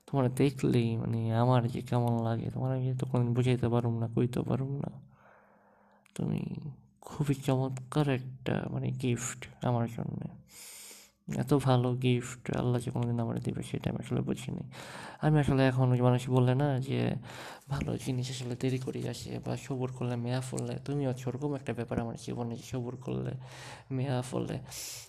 তোমার 0.08 0.26
দেখলেই 0.42 0.90
মানে 1.02 1.20
আমার 1.44 1.62
যে 1.74 1.82
কেমন 1.90 2.14
লাগে, 2.28 2.48
তোমার 2.56 2.70
আমি 2.78 2.88
তো 3.02 3.06
কোনোদিন 3.10 3.32
বুঝাইতে 3.38 3.68
পারুম 3.74 3.94
না, 4.02 4.08
কইতে 4.16 4.40
পারুম 4.50 4.72
না। 4.84 4.90
তুমি 6.16 6.42
খুবই 7.06 7.36
চমৎকার 7.36 8.10
একটা 8.10 8.64
মানে 8.72 8.92
গিফট 8.92 9.66
আমার 9.66 9.88
জন্যে। 9.88 10.28
এত 11.28 11.54
ভালো 11.54 11.96
গিফট 11.96 12.56
আল্লাহ 12.56 12.82
যে 12.82 12.92
কোনোদিন 12.92 13.20
আমার 13.20 13.40
দেবে 13.40 13.64
সেটা 13.64 13.90
আমি 13.90 14.00
আসলে 14.06 14.22
বুঝিনি। 14.22 14.64
আমি 15.22 15.40
আসলে 15.40 15.68
এখন 15.68 16.02
মানুষ 16.02 16.30
বললে 16.30 16.56
না 16.56 16.80
যে, 16.80 17.16
ভালো 17.70 17.98
জিনিস 17.98 18.30
আসলে 18.30 18.56
দেরি 18.56 18.78
করে 18.78 19.10
আসে 19.10 19.40
বা 19.46 19.58
সবুর 19.58 19.92
করলে 19.92 20.16
মেয়া 20.16 20.42
ফললে 20.42 20.80
তুমি 20.86 21.08
ওরকম 21.08 21.56
একটা 21.56 21.74
ব্যাপার 21.74 22.00
আমার 22.00 22.16
জীবনে 22.16 22.56
যে 22.56 22.64
সবুর 22.64 22.96
করলে 22.96 23.32
মেয়া 23.92 24.22
ফললে 24.22 24.60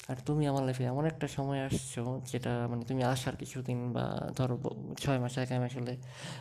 আর 0.09 0.17
তুমি 0.27 0.47
আমার 0.47 0.65
লাইফে 0.65 0.85
এমন 0.85 1.07
একটা 1.07 1.29
সময় 1.29 1.65
আসছো 1.65 2.21
যেটা 2.33 2.69
মানে 2.71 2.85
তুমি 2.85 3.03
আসার 3.03 3.37
কিছুদিন 3.37 3.93
বা 3.93 4.31
ধরো 4.37 4.57
ছয় 5.01 5.19
মাস 5.19 5.39
আগে 5.39 5.55
আমি 5.55 5.65
আসলে 5.65 5.97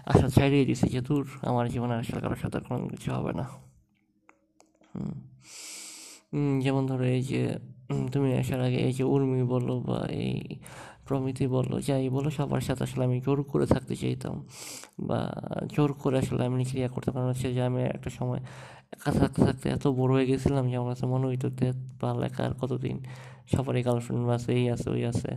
আশা 0.06 0.30
ছাড়িয়ে 0.30 0.66
দিছি 0.66 0.90
যে 0.90 1.02
দূর 1.02 1.28
আমার 1.42 1.70
জীবনে 1.70 1.96
আসলে 1.96 2.22
কারোর 2.22 2.38
সাথে 2.38 2.60
কোনো 2.60 2.88
কিছু 2.88 3.14
হবে 3.14 3.34
না। 3.34 3.44
হুম। 4.96 5.25
যেমন 6.64 6.84
ধরো 6.90 7.06
এই 7.18 7.22
যে 7.32 7.42
তুমি 8.14 8.30
আসার 8.42 8.62
আগে 8.68 8.80
এই 8.88 8.94
যে 8.94 9.04
উর্মি 9.14 9.42
বলো 9.54 9.74
বা 9.80 10.00
এই 10.24 10.36
প্রমিতি 11.08 11.46
বলো, 11.48 11.76
যাই 11.82 12.06
বলো, 12.10 12.30
সবার 12.30 12.64
সাথে 12.68 12.82
আসলে 12.84 13.04
আমি 13.04 13.18
জোর 13.26 13.40
করে 13.44 13.66
থাকতে 13.66 13.94
চাইতাম 13.96 14.36
বা 15.00 15.20
জোর 15.76 15.90
করে 15.94 16.16
আসলে 16.18 16.42
আমি 16.46 16.66
ক্রিয়া 16.66 16.90
করতে 16.90 17.10
কারণ 17.12 17.28
হচ্ছে 17.28 17.48
যে 17.54 17.62
আমি 17.70 17.80
একটা 17.96 18.10
সময় 18.10 18.42
একা 18.96 19.12
থাকতে 19.12 19.40
থাকতে 19.48 19.66
এত 19.70 19.86
বড় 20.00 20.12
হয়ে 20.14 20.26
গেছিলাম 20.26 20.64
যে 20.70 20.76
আমার 20.76 20.90
কাছে 20.94 21.06
মনে 21.06 21.26
হইতো 21.28 21.48
বা 22.02 22.10
লেখার 22.22 22.54
কতদিন? 22.62 22.98
সবারই 23.54 23.82
গার্লফ্রেন্ড 23.88 24.24
বা 24.30 24.36
এই 24.58 24.66
আছে, 24.70 24.88
ওই 24.90 25.02
আছে। 25.12 25.32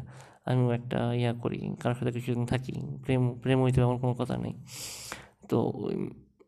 আমিও 0.50 0.70
একটা 0.70 0.98
ইয়া 1.20 1.32
করি, 1.42 1.60
কারোর 1.80 1.96
সাথে 1.98 2.12
কিছুদিন 2.12 2.44
থাকি। 2.46 2.74
প্রেম 3.04 3.22
প্রেম 3.42 3.58
হইতে 3.64 3.78
আমার 3.82 3.98
কোনো 4.02 4.14
কথা 4.14 4.34
নেই। 4.44 4.54
তো 5.50 5.58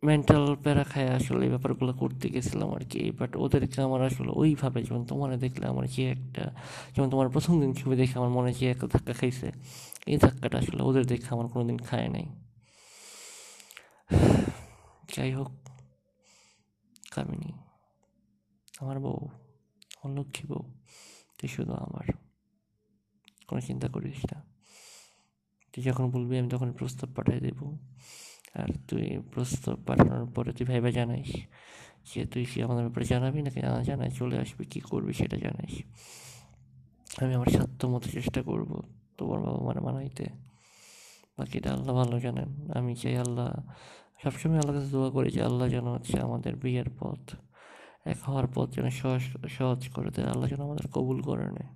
মেন্টাল 0.02 0.44
প্যারা 0.64 0.84
খায় 0.92 1.10
আসলে 1.18 1.42
এই 1.46 1.50
ব্যাপারগুলো 1.54 1.92
করতে 2.02 2.26
গেছিলাম 2.34 2.68
আর 2.76 2.82
কি 2.90 3.02
বাট 3.18 3.30
ওদেরকে 3.44 3.78
আমার 3.86 4.00
আসলে 4.08 4.30
ওইভাবে 4.40 4.78
যেমন 4.86 5.02
তোমার 5.10 5.30
দেখলে 5.44 5.64
আমার 5.72 5.84
যে 5.94 6.04
একটা, 6.16 6.44
যেমন 6.94 7.08
তোমার 7.12 7.28
প্রথম 7.34 7.54
দিন 7.62 7.70
ছবি 7.80 7.94
দেখে 8.00 8.14
আমার 8.20 8.32
মনে 8.38 8.50
যে 8.58 8.66
একটা 8.74 8.86
ধাক্কা 8.92 9.14
খাইছে, 9.20 9.48
এই 10.12 10.16
ধাক্কাটা 10.24 10.56
আসলে 10.62 10.80
ওদের 10.88 11.04
দেখে 11.12 11.28
আমার 11.34 11.46
কোনো 11.52 11.64
দিন 11.70 11.78
খায় 11.88 12.08
নাই। 12.14 12.26
যাই 15.14 15.30
হোক 15.38 15.50
কামিনী, 17.14 17.50
আমার 18.80 18.96
বউ 19.04 19.20
লক্ষ্মী 20.16 20.44
বউ, 20.50 20.62
তুই 21.38 21.48
শুধু 21.54 21.72
আমার, 21.86 22.06
কোনো 23.48 23.60
চিন্তা 23.68 23.88
করিস 23.94 24.20
না। 24.30 24.38
তুই 25.74 25.82
যখন 25.88 26.04
বলবি 26.14 26.34
আমি 26.38 26.48
তখন 26.54 26.68
প্রস্তাব 26.78 27.08
পাঠিয়ে 27.16 27.40
দেবো। 27.40 27.66
আর 28.54 28.68
তুই 28.88 29.18
প্রস্তাব 29.32 29.76
পাঠানোর 29.86 30.26
পরে 30.26 30.52
তুই 30.52 30.66
ভাইবা 30.66 30.90
জানাইস 30.90 31.32
যে 32.14 32.26
তুই 32.26 32.44
কি 32.44 32.62
আমাদের 32.62 32.82
ব্যাপারে 32.84 33.04
জানাবি 33.04 33.42
নাকি 33.42 33.60
না 33.60 33.82
জানাই 33.82 34.10
চলে 34.10 34.38
আসবি, 34.38 34.64
কী 34.64 34.80
করবি 34.80 35.12
সেটা 35.12 35.36
জানাইস 35.36 35.82
আমি 37.22 37.34
আমার 37.34 37.46
সাধ্য 37.46 37.86
মতো 37.86 38.10
চেষ্টা 38.10 38.42
করব 38.42 38.82
তোমার 39.18 39.40
বাবা 39.40 39.60
মানে 39.64 39.80
মানাইতে। 39.80 40.26
বাকিটা 41.38 41.72
আল্লাহ 41.72 41.94
ভালো 41.94 42.20
জানেন। 42.20 42.70
আমি 42.74 42.96
চাই 42.96 43.16
আল্লাহ, 43.16 43.48
সবসময় 44.22 44.58
আল্লাহ 44.58 44.74
কাছে 44.74 44.90
দোয়া 44.90 45.10
করি 45.10 45.30
যে 45.30 45.42
আল্লাহ 45.42 45.68
যেন 45.68 45.86
হচ্ছে 45.86 46.20
আমাদের 46.20 46.56
বিয়ের 46.56 46.88
পথ, 46.98 47.34
এক 48.04 48.18
হওয়ার 48.22 48.46
পথ 48.54 48.70
যেন 48.70 48.90
সহজ 48.90 49.22
সহজ 49.48 49.88
করে 49.88 50.10
দেয়। 50.10 50.26
আল্লাহ 50.26 50.48
যেন 50.48 50.62
আমাদের 50.62 50.86
কবুল 50.88 51.22
করে 51.22 51.44
নেয়। 51.44 51.70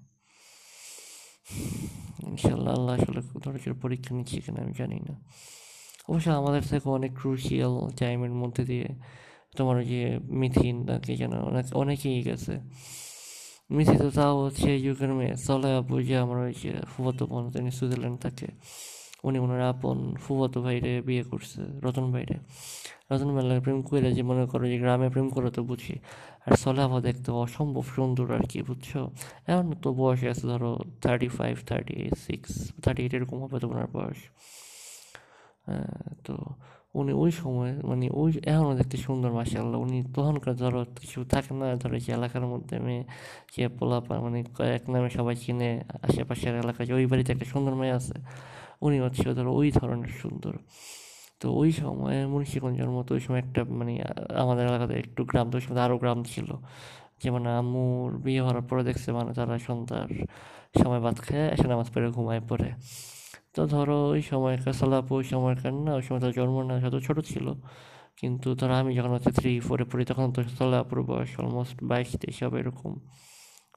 ইনশাল্লাহ 2.30 2.74
আল্লাহ 2.74 3.02
আসলে 3.02 3.20
ধৈর্যের 3.20 3.74
পরীক্ষা 3.74 4.14
নিচ্ছে 4.14 4.40
কিনা 4.40 4.62
আমি 4.62 4.72
জানি 4.72 5.00
না। 5.00 5.14
অবশ্য 6.08 6.28
আমাদের 6.40 6.62
থেকে 6.70 6.86
অনেক 6.98 7.12
ক্রুশিয়াল 7.20 7.74
টাইমের 7.98 8.34
মধ্যে 8.42 8.62
দিয়ে 8.70 8.88
তোমার 9.56 9.76
ওই 9.82 9.86
যে 9.92 10.02
মিথিন 10.40 10.76
তাকে 10.88 11.12
যেন 11.20 11.32
অনেক, 11.50 11.64
অনেকেই 11.82 12.18
গেছে। 12.28 12.54
মিথি 13.76 13.96
তো 14.02 14.08
তাও 14.16 14.34
হচ্ছে 14.44 14.70
যুগের 14.84 15.12
মেয়ে 15.18 15.34
চলে 15.46 15.70
আপু 15.80 15.94
যে 16.08 16.14
আমার 16.24 16.38
ওই 16.46 16.52
যে 16.62 16.72
ফুফাতো 16.92 17.22
বোন 17.30 17.42
তিনি 17.54 17.70
সুইজারল্যান্ড 17.78 18.18
থাকে, 18.24 18.48
উনি 19.26 19.38
ওনার 19.44 19.62
আপন 19.72 19.98
ফুফাতো 20.24 20.58
ভাইরে 20.64 20.92
বিয়ে 21.08 21.24
করছে, 21.30 21.60
রতন 21.84 22.06
ভাইরে। 22.14 22.36
রতন 23.10 23.28
ভাইয়ের 23.34 23.60
প্রেম 23.64 23.78
করে 23.86 24.10
যে 24.16 24.22
মনে 24.30 24.44
করো 24.52 24.64
যে 24.72 24.76
গ্রামে 24.82 25.08
প্রেম 25.14 25.28
করে 25.34 25.48
তো 25.56 25.60
বুঝি, 25.70 25.94
আর 26.46 26.52
সলাভা 26.62 26.98
দেখতে 27.08 27.28
অসম্ভব 27.44 27.84
সুন্দর 27.94 28.26
আর 28.36 28.44
কি, 28.50 28.58
বুঝছ? 28.68 28.90
এখন 29.50 29.66
তো 29.84 29.88
বয়স 30.00 30.20
আছে 30.32 30.44
ধরো 30.50 30.70
thirty 31.04 31.28
five 31.36 31.54
thirty 31.68 31.96
six 32.26 32.50
thirty 32.82 33.00
eight 33.04 33.12
এরকম 33.18 33.38
হবে 33.44 33.56
তো 33.62 33.66
ওনার 33.72 33.88
বয়স। 33.96 34.20
তো 36.26 36.34
উনি 37.00 37.12
ওই 37.22 37.30
সময় 37.40 37.72
মানে 37.90 38.06
ওই 38.20 38.30
এখনও 38.52 38.74
দেখতে 38.80 38.96
সুন্দর 39.06 39.30
মাসাল্লাহ 39.38 39.78
উনি 39.86 39.98
তখনকার 40.16 40.54
ধরো 40.62 40.80
কিছু 41.00 41.18
থাকে 41.32 41.52
না, 41.60 41.66
ধরো 41.82 41.96
যে 42.04 42.10
এলাকার 42.18 42.44
মধ্যে 42.52 42.76
মেয়ে 42.86 43.02
যে 43.54 43.64
পোলাপা 43.78 44.14
মানে 44.24 44.38
এক 44.78 44.84
নামে 44.92 45.08
সবাই 45.18 45.36
চিনে, 45.42 45.70
আশেপাশের 46.06 46.54
এলাকায় 46.62 46.86
ওই 46.98 47.06
বাড়িতে 47.10 47.30
একটা 47.34 47.46
সুন্দর 47.52 47.72
মেয়ে 47.80 47.94
আছে, 47.98 48.16
উনি 48.86 48.96
হচ্ছে 49.04 49.26
ধরো 49.38 49.50
ওই 49.60 49.68
ধরনের 49.78 50.12
সুন্দর। 50.22 50.54
তো 51.40 51.46
ওই 51.60 51.70
সময় 51.82 52.18
মুন্সিগঞ্জের 52.32 52.90
মতো 52.96 53.10
ওই 53.16 53.22
সময় 53.26 53.40
একটা 53.44 53.60
মানে 53.78 53.92
আমাদের 54.42 54.64
এলাকাতে 54.70 54.94
একটু 55.04 55.20
গ্রাম, 55.30 55.46
তো 55.50 55.54
ওই 55.58 55.62
সময় 55.66 55.80
আরও 55.86 55.96
গ্রাম 56.02 56.18
ছিল। 56.32 56.48
যে 57.20 57.28
মানে 57.34 57.48
আম্মুর 57.60 58.08
বিয়ে 58.24 58.42
হওয়ার 58.46 58.64
পরে 58.68 58.82
দেখছে 58.88 59.08
মানে 59.18 59.30
তারা 59.38 59.54
সন্ধ্যার 59.68 60.10
সময় 60.80 61.00
ভাত 61.04 61.16
খেয়ে, 61.26 61.46
এসে 61.54 61.66
নামাজ 61.72 61.88
পড়ে, 61.94 62.06
ঘুমায় 62.16 62.42
পড়ে। 62.50 62.68
তো 63.54 63.60
ধরো 63.74 63.98
ওই 64.14 64.22
সময়কার 64.30 64.74
সালাপ 64.80 65.06
ওই 65.16 65.24
সময়কার 65.32 65.72
না, 65.86 65.92
ওই 65.98 66.02
সময় 66.06 66.20
তার 66.24 66.32
জন্ম 66.38 66.56
না 66.68 66.74
তো 66.94 66.98
ছোটো 67.06 67.22
ছিল। 67.30 67.46
কিন্তু 68.20 68.48
ধরো 68.60 68.74
আমি 68.80 68.90
যখন 68.98 69.12
হচ্ছে 69.16 69.30
থ্রি 69.38 69.52
ফোরে 69.66 69.84
পড়ি, 69.90 70.04
তখন 70.10 70.26
তো 70.34 70.40
সালাপুর 70.58 70.98
বয়স 71.10 71.30
অলমোস্ট 71.40 71.76
বাইশ, 71.90 72.10
তেইশ 72.22 72.38
হবে 72.44 72.58
এরকম, 72.62 72.92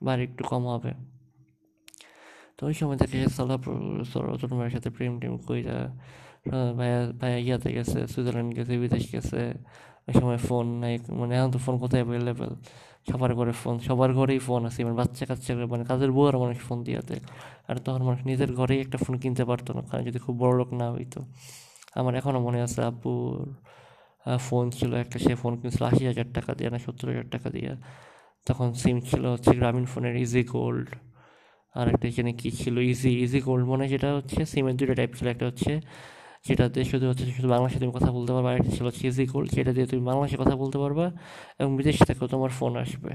বা 0.06 0.12
একটু 0.28 0.44
কম 0.52 0.64
হবে। 0.74 0.92
তো 2.58 2.62
ওই 2.70 2.76
সময় 2.80 2.98
থেকে 3.02 3.18
সালাপুর 3.38 3.76
রতন 4.30 4.52
সাথে 4.76 4.90
প্রেম 4.96 5.14
টেম 5.22 5.34
কইরা 5.48 5.78
ভাইয়া 6.80 7.00
ভাইয়া 7.22 7.40
ইয়াতে 7.46 7.70
গেছে 7.78 8.00
সুইজারল্যান্ড 8.12 8.52
গেছে, 8.58 8.74
বিদেশ 8.84 9.04
গেছে, 9.14 9.42
ওই 10.08 10.14
সময় 10.20 10.40
ফোন 10.48 10.66
নাই 10.82 10.94
মানে 11.20 11.34
এখন 11.38 11.50
তো 11.56 11.60
ফোন 11.66 11.76
কোথায় 11.84 12.02
অ্যাভেলেবেল 12.04 12.54
সবার 13.10 13.32
ঘরে 13.40 13.54
ফোন 13.62 13.76
সবার 13.88 14.10
ঘরেই 14.18 14.40
ফোন 14.48 14.62
আছে 14.70 14.80
মানে 14.88 14.98
বাচ্চা 15.02 15.24
কাচ্চা 15.30 15.52
মানে 15.74 15.84
কাজের 15.90 16.12
বউ 16.16 16.26
আর 16.30 16.36
মানুষ 16.44 16.58
ফোন 16.68 16.78
দিয়ে 16.88 17.02
দেয়। 17.10 17.22
আর 17.70 17.76
তখন 17.86 18.02
মানুষ 18.08 18.22
নিজের 18.30 18.52
ঘরেই 18.60 18.80
একটা 18.86 18.98
ফোন 19.04 19.16
কিনতে 19.24 19.44
পারতো 19.50 19.70
না, 19.78 19.82
কারণ 19.90 20.04
যদি 20.10 20.20
খুব 20.26 20.36
বড় 20.44 20.54
লোক 20.60 20.70
না 20.82 20.88
হইতো। 20.96 21.20
আমার 22.00 22.14
এখনও 22.20 22.40
মনে 22.48 22.60
আছে 22.66 22.80
আব্বুর 22.90 23.36
ফোন 24.48 24.66
ছিল 24.78 24.92
একটা, 25.04 25.18
সে 25.26 25.32
ফোন 25.42 25.54
কিনছিল 25.60 25.84
আশি 25.92 26.04
হাজার 26.12 26.28
টাকা 26.38 26.52
দিয়ে 26.58 26.70
না 26.74 26.78
সত্তর 26.86 27.08
হাজার 27.12 27.28
টাকা 27.36 27.48
দিয়ে। 27.56 27.72
তখন 28.48 28.68
সিম 28.82 28.98
ছিল 29.10 29.24
হচ্ছে 29.34 29.52
গ্রামীণ 29.60 29.86
ফোনের 29.92 30.16
ইজি 30.24 30.44
গোল্ড 30.56 30.88
আর 31.76 31.86
একটা 31.94 32.08
যেন 32.18 32.30
কী 32.42 32.50
ছিল 32.60 32.76
ইজি 32.92 33.12
ইজি 33.26 33.40
গোল্ড 33.48 33.64
মনে 33.72 33.86
যেটা 33.94 34.10
হচ্ছে 34.18 34.40
সিমের 34.52 34.76
দুটো 34.80 34.94
টাইপ 35.00 35.12
ছিল, 35.18 35.28
একটা 35.34 35.46
হচ্ছে 35.50 35.72
যেটাতে 36.48 36.80
শুধু 36.92 37.06
হচ্ছে 37.10 37.24
শুধু 37.38 37.48
বাংলাদেশে 37.54 37.80
তুমি 37.82 37.94
কথা 37.98 38.10
বলতে 38.18 38.32
পারবা 38.36 38.48
আরেকটা 38.52 38.72
ছিল 38.78 38.88
চিজি 39.00 39.24
কোল 39.34 39.44
যেটা 39.56 39.72
দিয়ে 39.76 39.88
তুমি 39.92 40.04
বাংলাদেশে 40.10 40.38
কথা 40.44 40.56
বলতে 40.62 40.78
পারবা 40.84 41.06
এবং 41.60 41.72
বিদেশ 41.80 41.98
থেকেও 42.08 42.28
তোমার 42.34 42.52
ফোন 42.60 42.74
আসবে। 42.84 43.12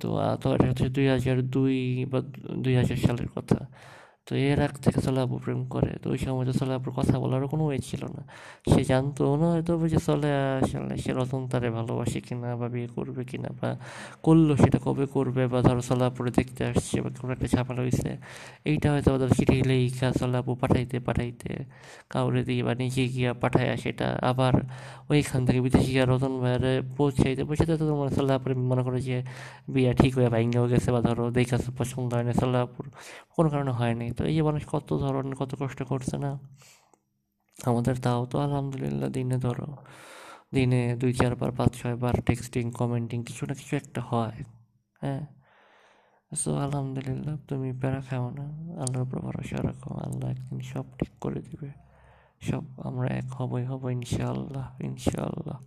তো 0.00 0.08
এটা 0.56 0.66
হচ্ছে 0.70 0.86
দুই 0.96 1.06
হাজার 1.14 1.36
দুই 1.54 1.76
বা 2.12 2.18
দুই 2.64 2.74
হাজার 2.80 2.98
সালের 3.06 3.28
কথা। 3.36 3.58
তো 4.26 4.32
এর 4.42 4.58
আগ 4.62 4.72
থেকে 4.78 4.98
সলাপু 5.00 5.36
প্রেম 5.38 5.60
করে। 5.64 5.90
তো 6.02 6.06
ওই 6.10 6.18
সময় 6.18 6.44
তো 6.46 6.52
সলাপুর 6.52 6.90
কথা 6.96 7.14
বলারও 7.18 7.46
কোনো 7.48 7.64
ওয়ে 7.64 7.78
ছিল 7.78 8.02
না। 8.16 8.22
সে 8.70 8.80
জানতো 8.84 9.22
না 9.36 9.46
হয়তো 9.52 9.72
যে 9.88 9.98
চলে 10.08 10.30
আসলে 10.60 10.94
সে 10.96 11.10
রতন 11.12 11.42
তারে 11.48 11.68
ভালোবাসে 11.70 12.18
কিনা 12.20 12.48
বা 12.56 12.66
বিয়ে 12.68 12.88
করবে 12.88 13.22
কিনা 13.24 13.50
বা 13.60 13.70
করল 14.22 14.48
সেটা 14.56 14.78
কবে 14.78 15.06
করবে 15.06 15.42
বা 15.46 15.58
ধরো 15.62 15.80
সলাপুরে 15.80 16.30
দেখতে 16.30 16.62
আসছে 16.66 16.96
বা 17.04 17.08
কোনো 17.20 17.32
একটা 17.32 17.46
ঝামেলা 17.46 17.80
হয়েছে 17.82 18.10
এইটা 18.64 18.88
হয়তো 18.92 19.10
ওদের 19.14 19.30
চিঠি 19.30 19.56
লেখা 19.62 20.08
সলাপু 20.12 20.52
পাঠাইতে 20.54 20.96
পাঠাইতে 21.00 21.50
কাউরে 22.10 22.40
দিয়ে 22.44 22.62
বা 22.62 22.72
নিজে 22.74 23.02
গিয়া 23.08 23.30
পাঠায় 23.34 23.68
সেটা 23.76 24.08
আবার 24.22 24.54
ওইখান 25.10 25.40
থেকে 25.46 25.60
বিদেশি 25.60 25.90
গিয়া 25.90 26.04
রতন 26.06 26.32
ভাইয়ারে 26.40 26.72
পৌঁছাইতে 26.96 27.42
পৌঁছাইতে 27.44 27.74
তো 27.80 27.84
মনে 27.96 28.12
সল্লাপুরে 28.16 28.54
মনে 28.70 28.82
করে 28.82 28.98
যে 29.00 29.16
বিয়া 29.68 29.92
ঠিক 29.92 30.12
হয়ে 30.18 30.28
ভাইঙ্গাও 30.28 30.66
গেছে 30.68 30.88
বা 30.92 31.00
ধরো 31.00 31.24
দেখা 31.30 31.56
পছন্দ 31.78 32.08
হয় 32.14 32.24
না 32.24 32.32
সল্লাপুর 32.32 32.84
কোনো 33.34 33.48
কারণে 33.50 33.72
হয়নি 33.72 34.06
তো 34.16 34.22
এই 34.30 34.34
যে 34.36 34.42
মানুষ 34.48 34.62
কত 34.74 34.88
ধরনের, 35.04 35.34
কত 35.40 35.52
কষ্ট 35.60 35.80
করছে 35.90 36.16
না? 36.24 36.32
আমাদের 37.70 37.94
তাও 38.04 38.22
তো 38.30 38.36
আলহামদুলিল্লাহ 38.46 39.08
দিনে 39.16 39.36
ধরো, 39.46 39.68
দিনে 40.54 40.82
দুই 41.00 41.12
চারবার 41.20 41.50
পাঁচ 41.58 41.70
ছয়বার 41.80 42.14
টেক্সটিং 42.28 42.64
কমেন্টিং 42.80 43.18
কিছু 43.28 43.42
না 43.48 43.54
কিছু 43.60 43.74
একটা 43.82 44.00
হয় 44.10 44.38
হ্যাঁ? 45.02 45.22
সো 46.32 46.50
আলহামদুলিল্লাহ 46.66 47.34
তুমি 47.48 47.70
প্যারা 47.80 48.00
খাও 48.08 48.26
না, 48.38 48.46
আল্লাহর 48.82 49.04
উপর 49.06 49.18
ভরসা 49.26 49.58
রাখো, 49.68 49.90
আল্লাহ 50.06 50.26
একদিন 50.34 50.58
সব 50.72 50.86
ঠিক 50.98 51.12
করে 51.24 51.40
দিবে, 51.48 51.70
সব 52.48 52.64
আমরা 52.88 53.08
এক 53.20 53.28
হবই 53.38 53.64
হব 53.70 53.82
ইনশাআল্লাহ 53.98 54.66
ইনশাআল্লাহ। 54.88 55.58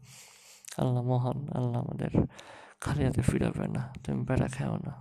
আল্লাহ 0.81 1.01
মহান, 1.11 1.39
আল্লাহ 1.57 1.77
আমাদের 1.85 2.11
খালি 2.83 3.01
হাতে 3.07 3.21
ফিরাবে 3.29 3.65
না, 3.75 3.81
তুমি 4.03 4.21
প্যারা 4.27 4.47
খাও 4.57 4.75
না। 4.85 4.93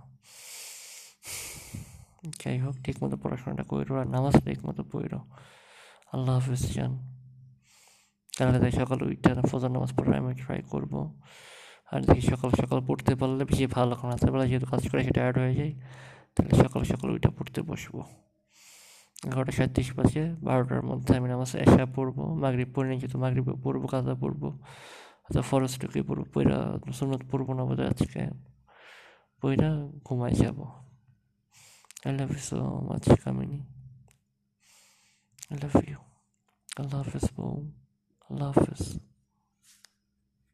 যাই 2.25 2.59
হোক 2.59 2.75
ঠিক 2.83 3.03
মতো 3.03 3.17
পড়াশোনাটা 3.17 3.63
করো 3.63 3.99
আর 3.99 4.07
নামাজ 4.07 4.45
ঠিক 4.45 4.65
মতো 4.65 4.83
পড়ো। 4.83 5.19
আল্লাহ 6.13 6.35
হাফিজ, 6.35 6.73
জান। 6.73 7.15
তাহলে 8.37 8.59
তাই 8.59 8.71
সকাল 8.71 9.01
উঠে 9.01 9.33
ফজর 9.49 9.71
নামাজ 9.71 9.93
পড়ার 9.95 10.15
আমি 10.15 10.35
ট্রাই 10.35 10.61
করব। 10.61 11.19
আর 11.91 12.01
দেখি 12.01 12.21
সকাল 12.21 12.49
সকাল 12.49 12.85
পড়তে 12.85 13.15
পারলে 13.15 13.45
বেশি 13.45 13.67
ভালো, 13.67 13.95
কারণ 13.95 14.09
রাতেরবেলা 14.09 14.45
যেহেতু 14.45 14.65
কাজ 14.65 14.89
করে, 14.89 15.03
সে 15.03 15.09
টায়ার্ড 15.09 15.37
হয়ে 15.37 15.55
যায়, 15.55 15.73
তাহলে 16.35 16.63
সকাল 16.63 16.83
সকাল 16.83 17.09
উঠে 17.09 17.29
পড়তে 17.29 17.61
বসবো। 17.61 18.03
এগারোটা 19.25 19.51
সাঁত্রিশ 19.51 19.95
বাজে, 19.95 20.35
বারোটার 20.41 20.83
মধ্যে 20.83 21.17
আমি 21.17 21.29
নামাজ 21.29 21.55
এসা 21.55 21.85
পড়ব, 21.85 22.33
মাগরিব 22.33 22.71
পড়ে 22.75 22.89
নিয়ে 22.89 22.99
যেহেতু 22.99 23.19
মাগরিব 23.19 23.61
পড়ব, 23.63 23.85
কাজা 23.85 24.15
পড়ব, 24.15 24.45
অথবা 25.29 25.41
ফরেস্টকে 25.41 26.01
পড়ব 26.01 26.23
পইরা 26.33 26.79
সুনত 26.93 27.21
পড়ব 27.31 27.53
না 27.53 27.65
বোধহয় 27.65 27.87
আজকে। 27.87 28.27
পইরা 29.41 29.87
ঘুমাই 30.03 30.33
যাব। 30.33 30.84
I 32.07 32.11
love 32.11 32.31
you 32.33 32.37
so 32.37 32.85
much, 32.87 33.05
Kamini. 33.23 33.61
I 35.51 35.55
love 35.55 35.83
you. 35.87 35.97
I 36.77 36.83
love 36.83 37.11
you, 37.11 37.29
Boom. 37.35 37.73
I 38.29 38.33
love 38.35 38.57
you. 38.57 39.14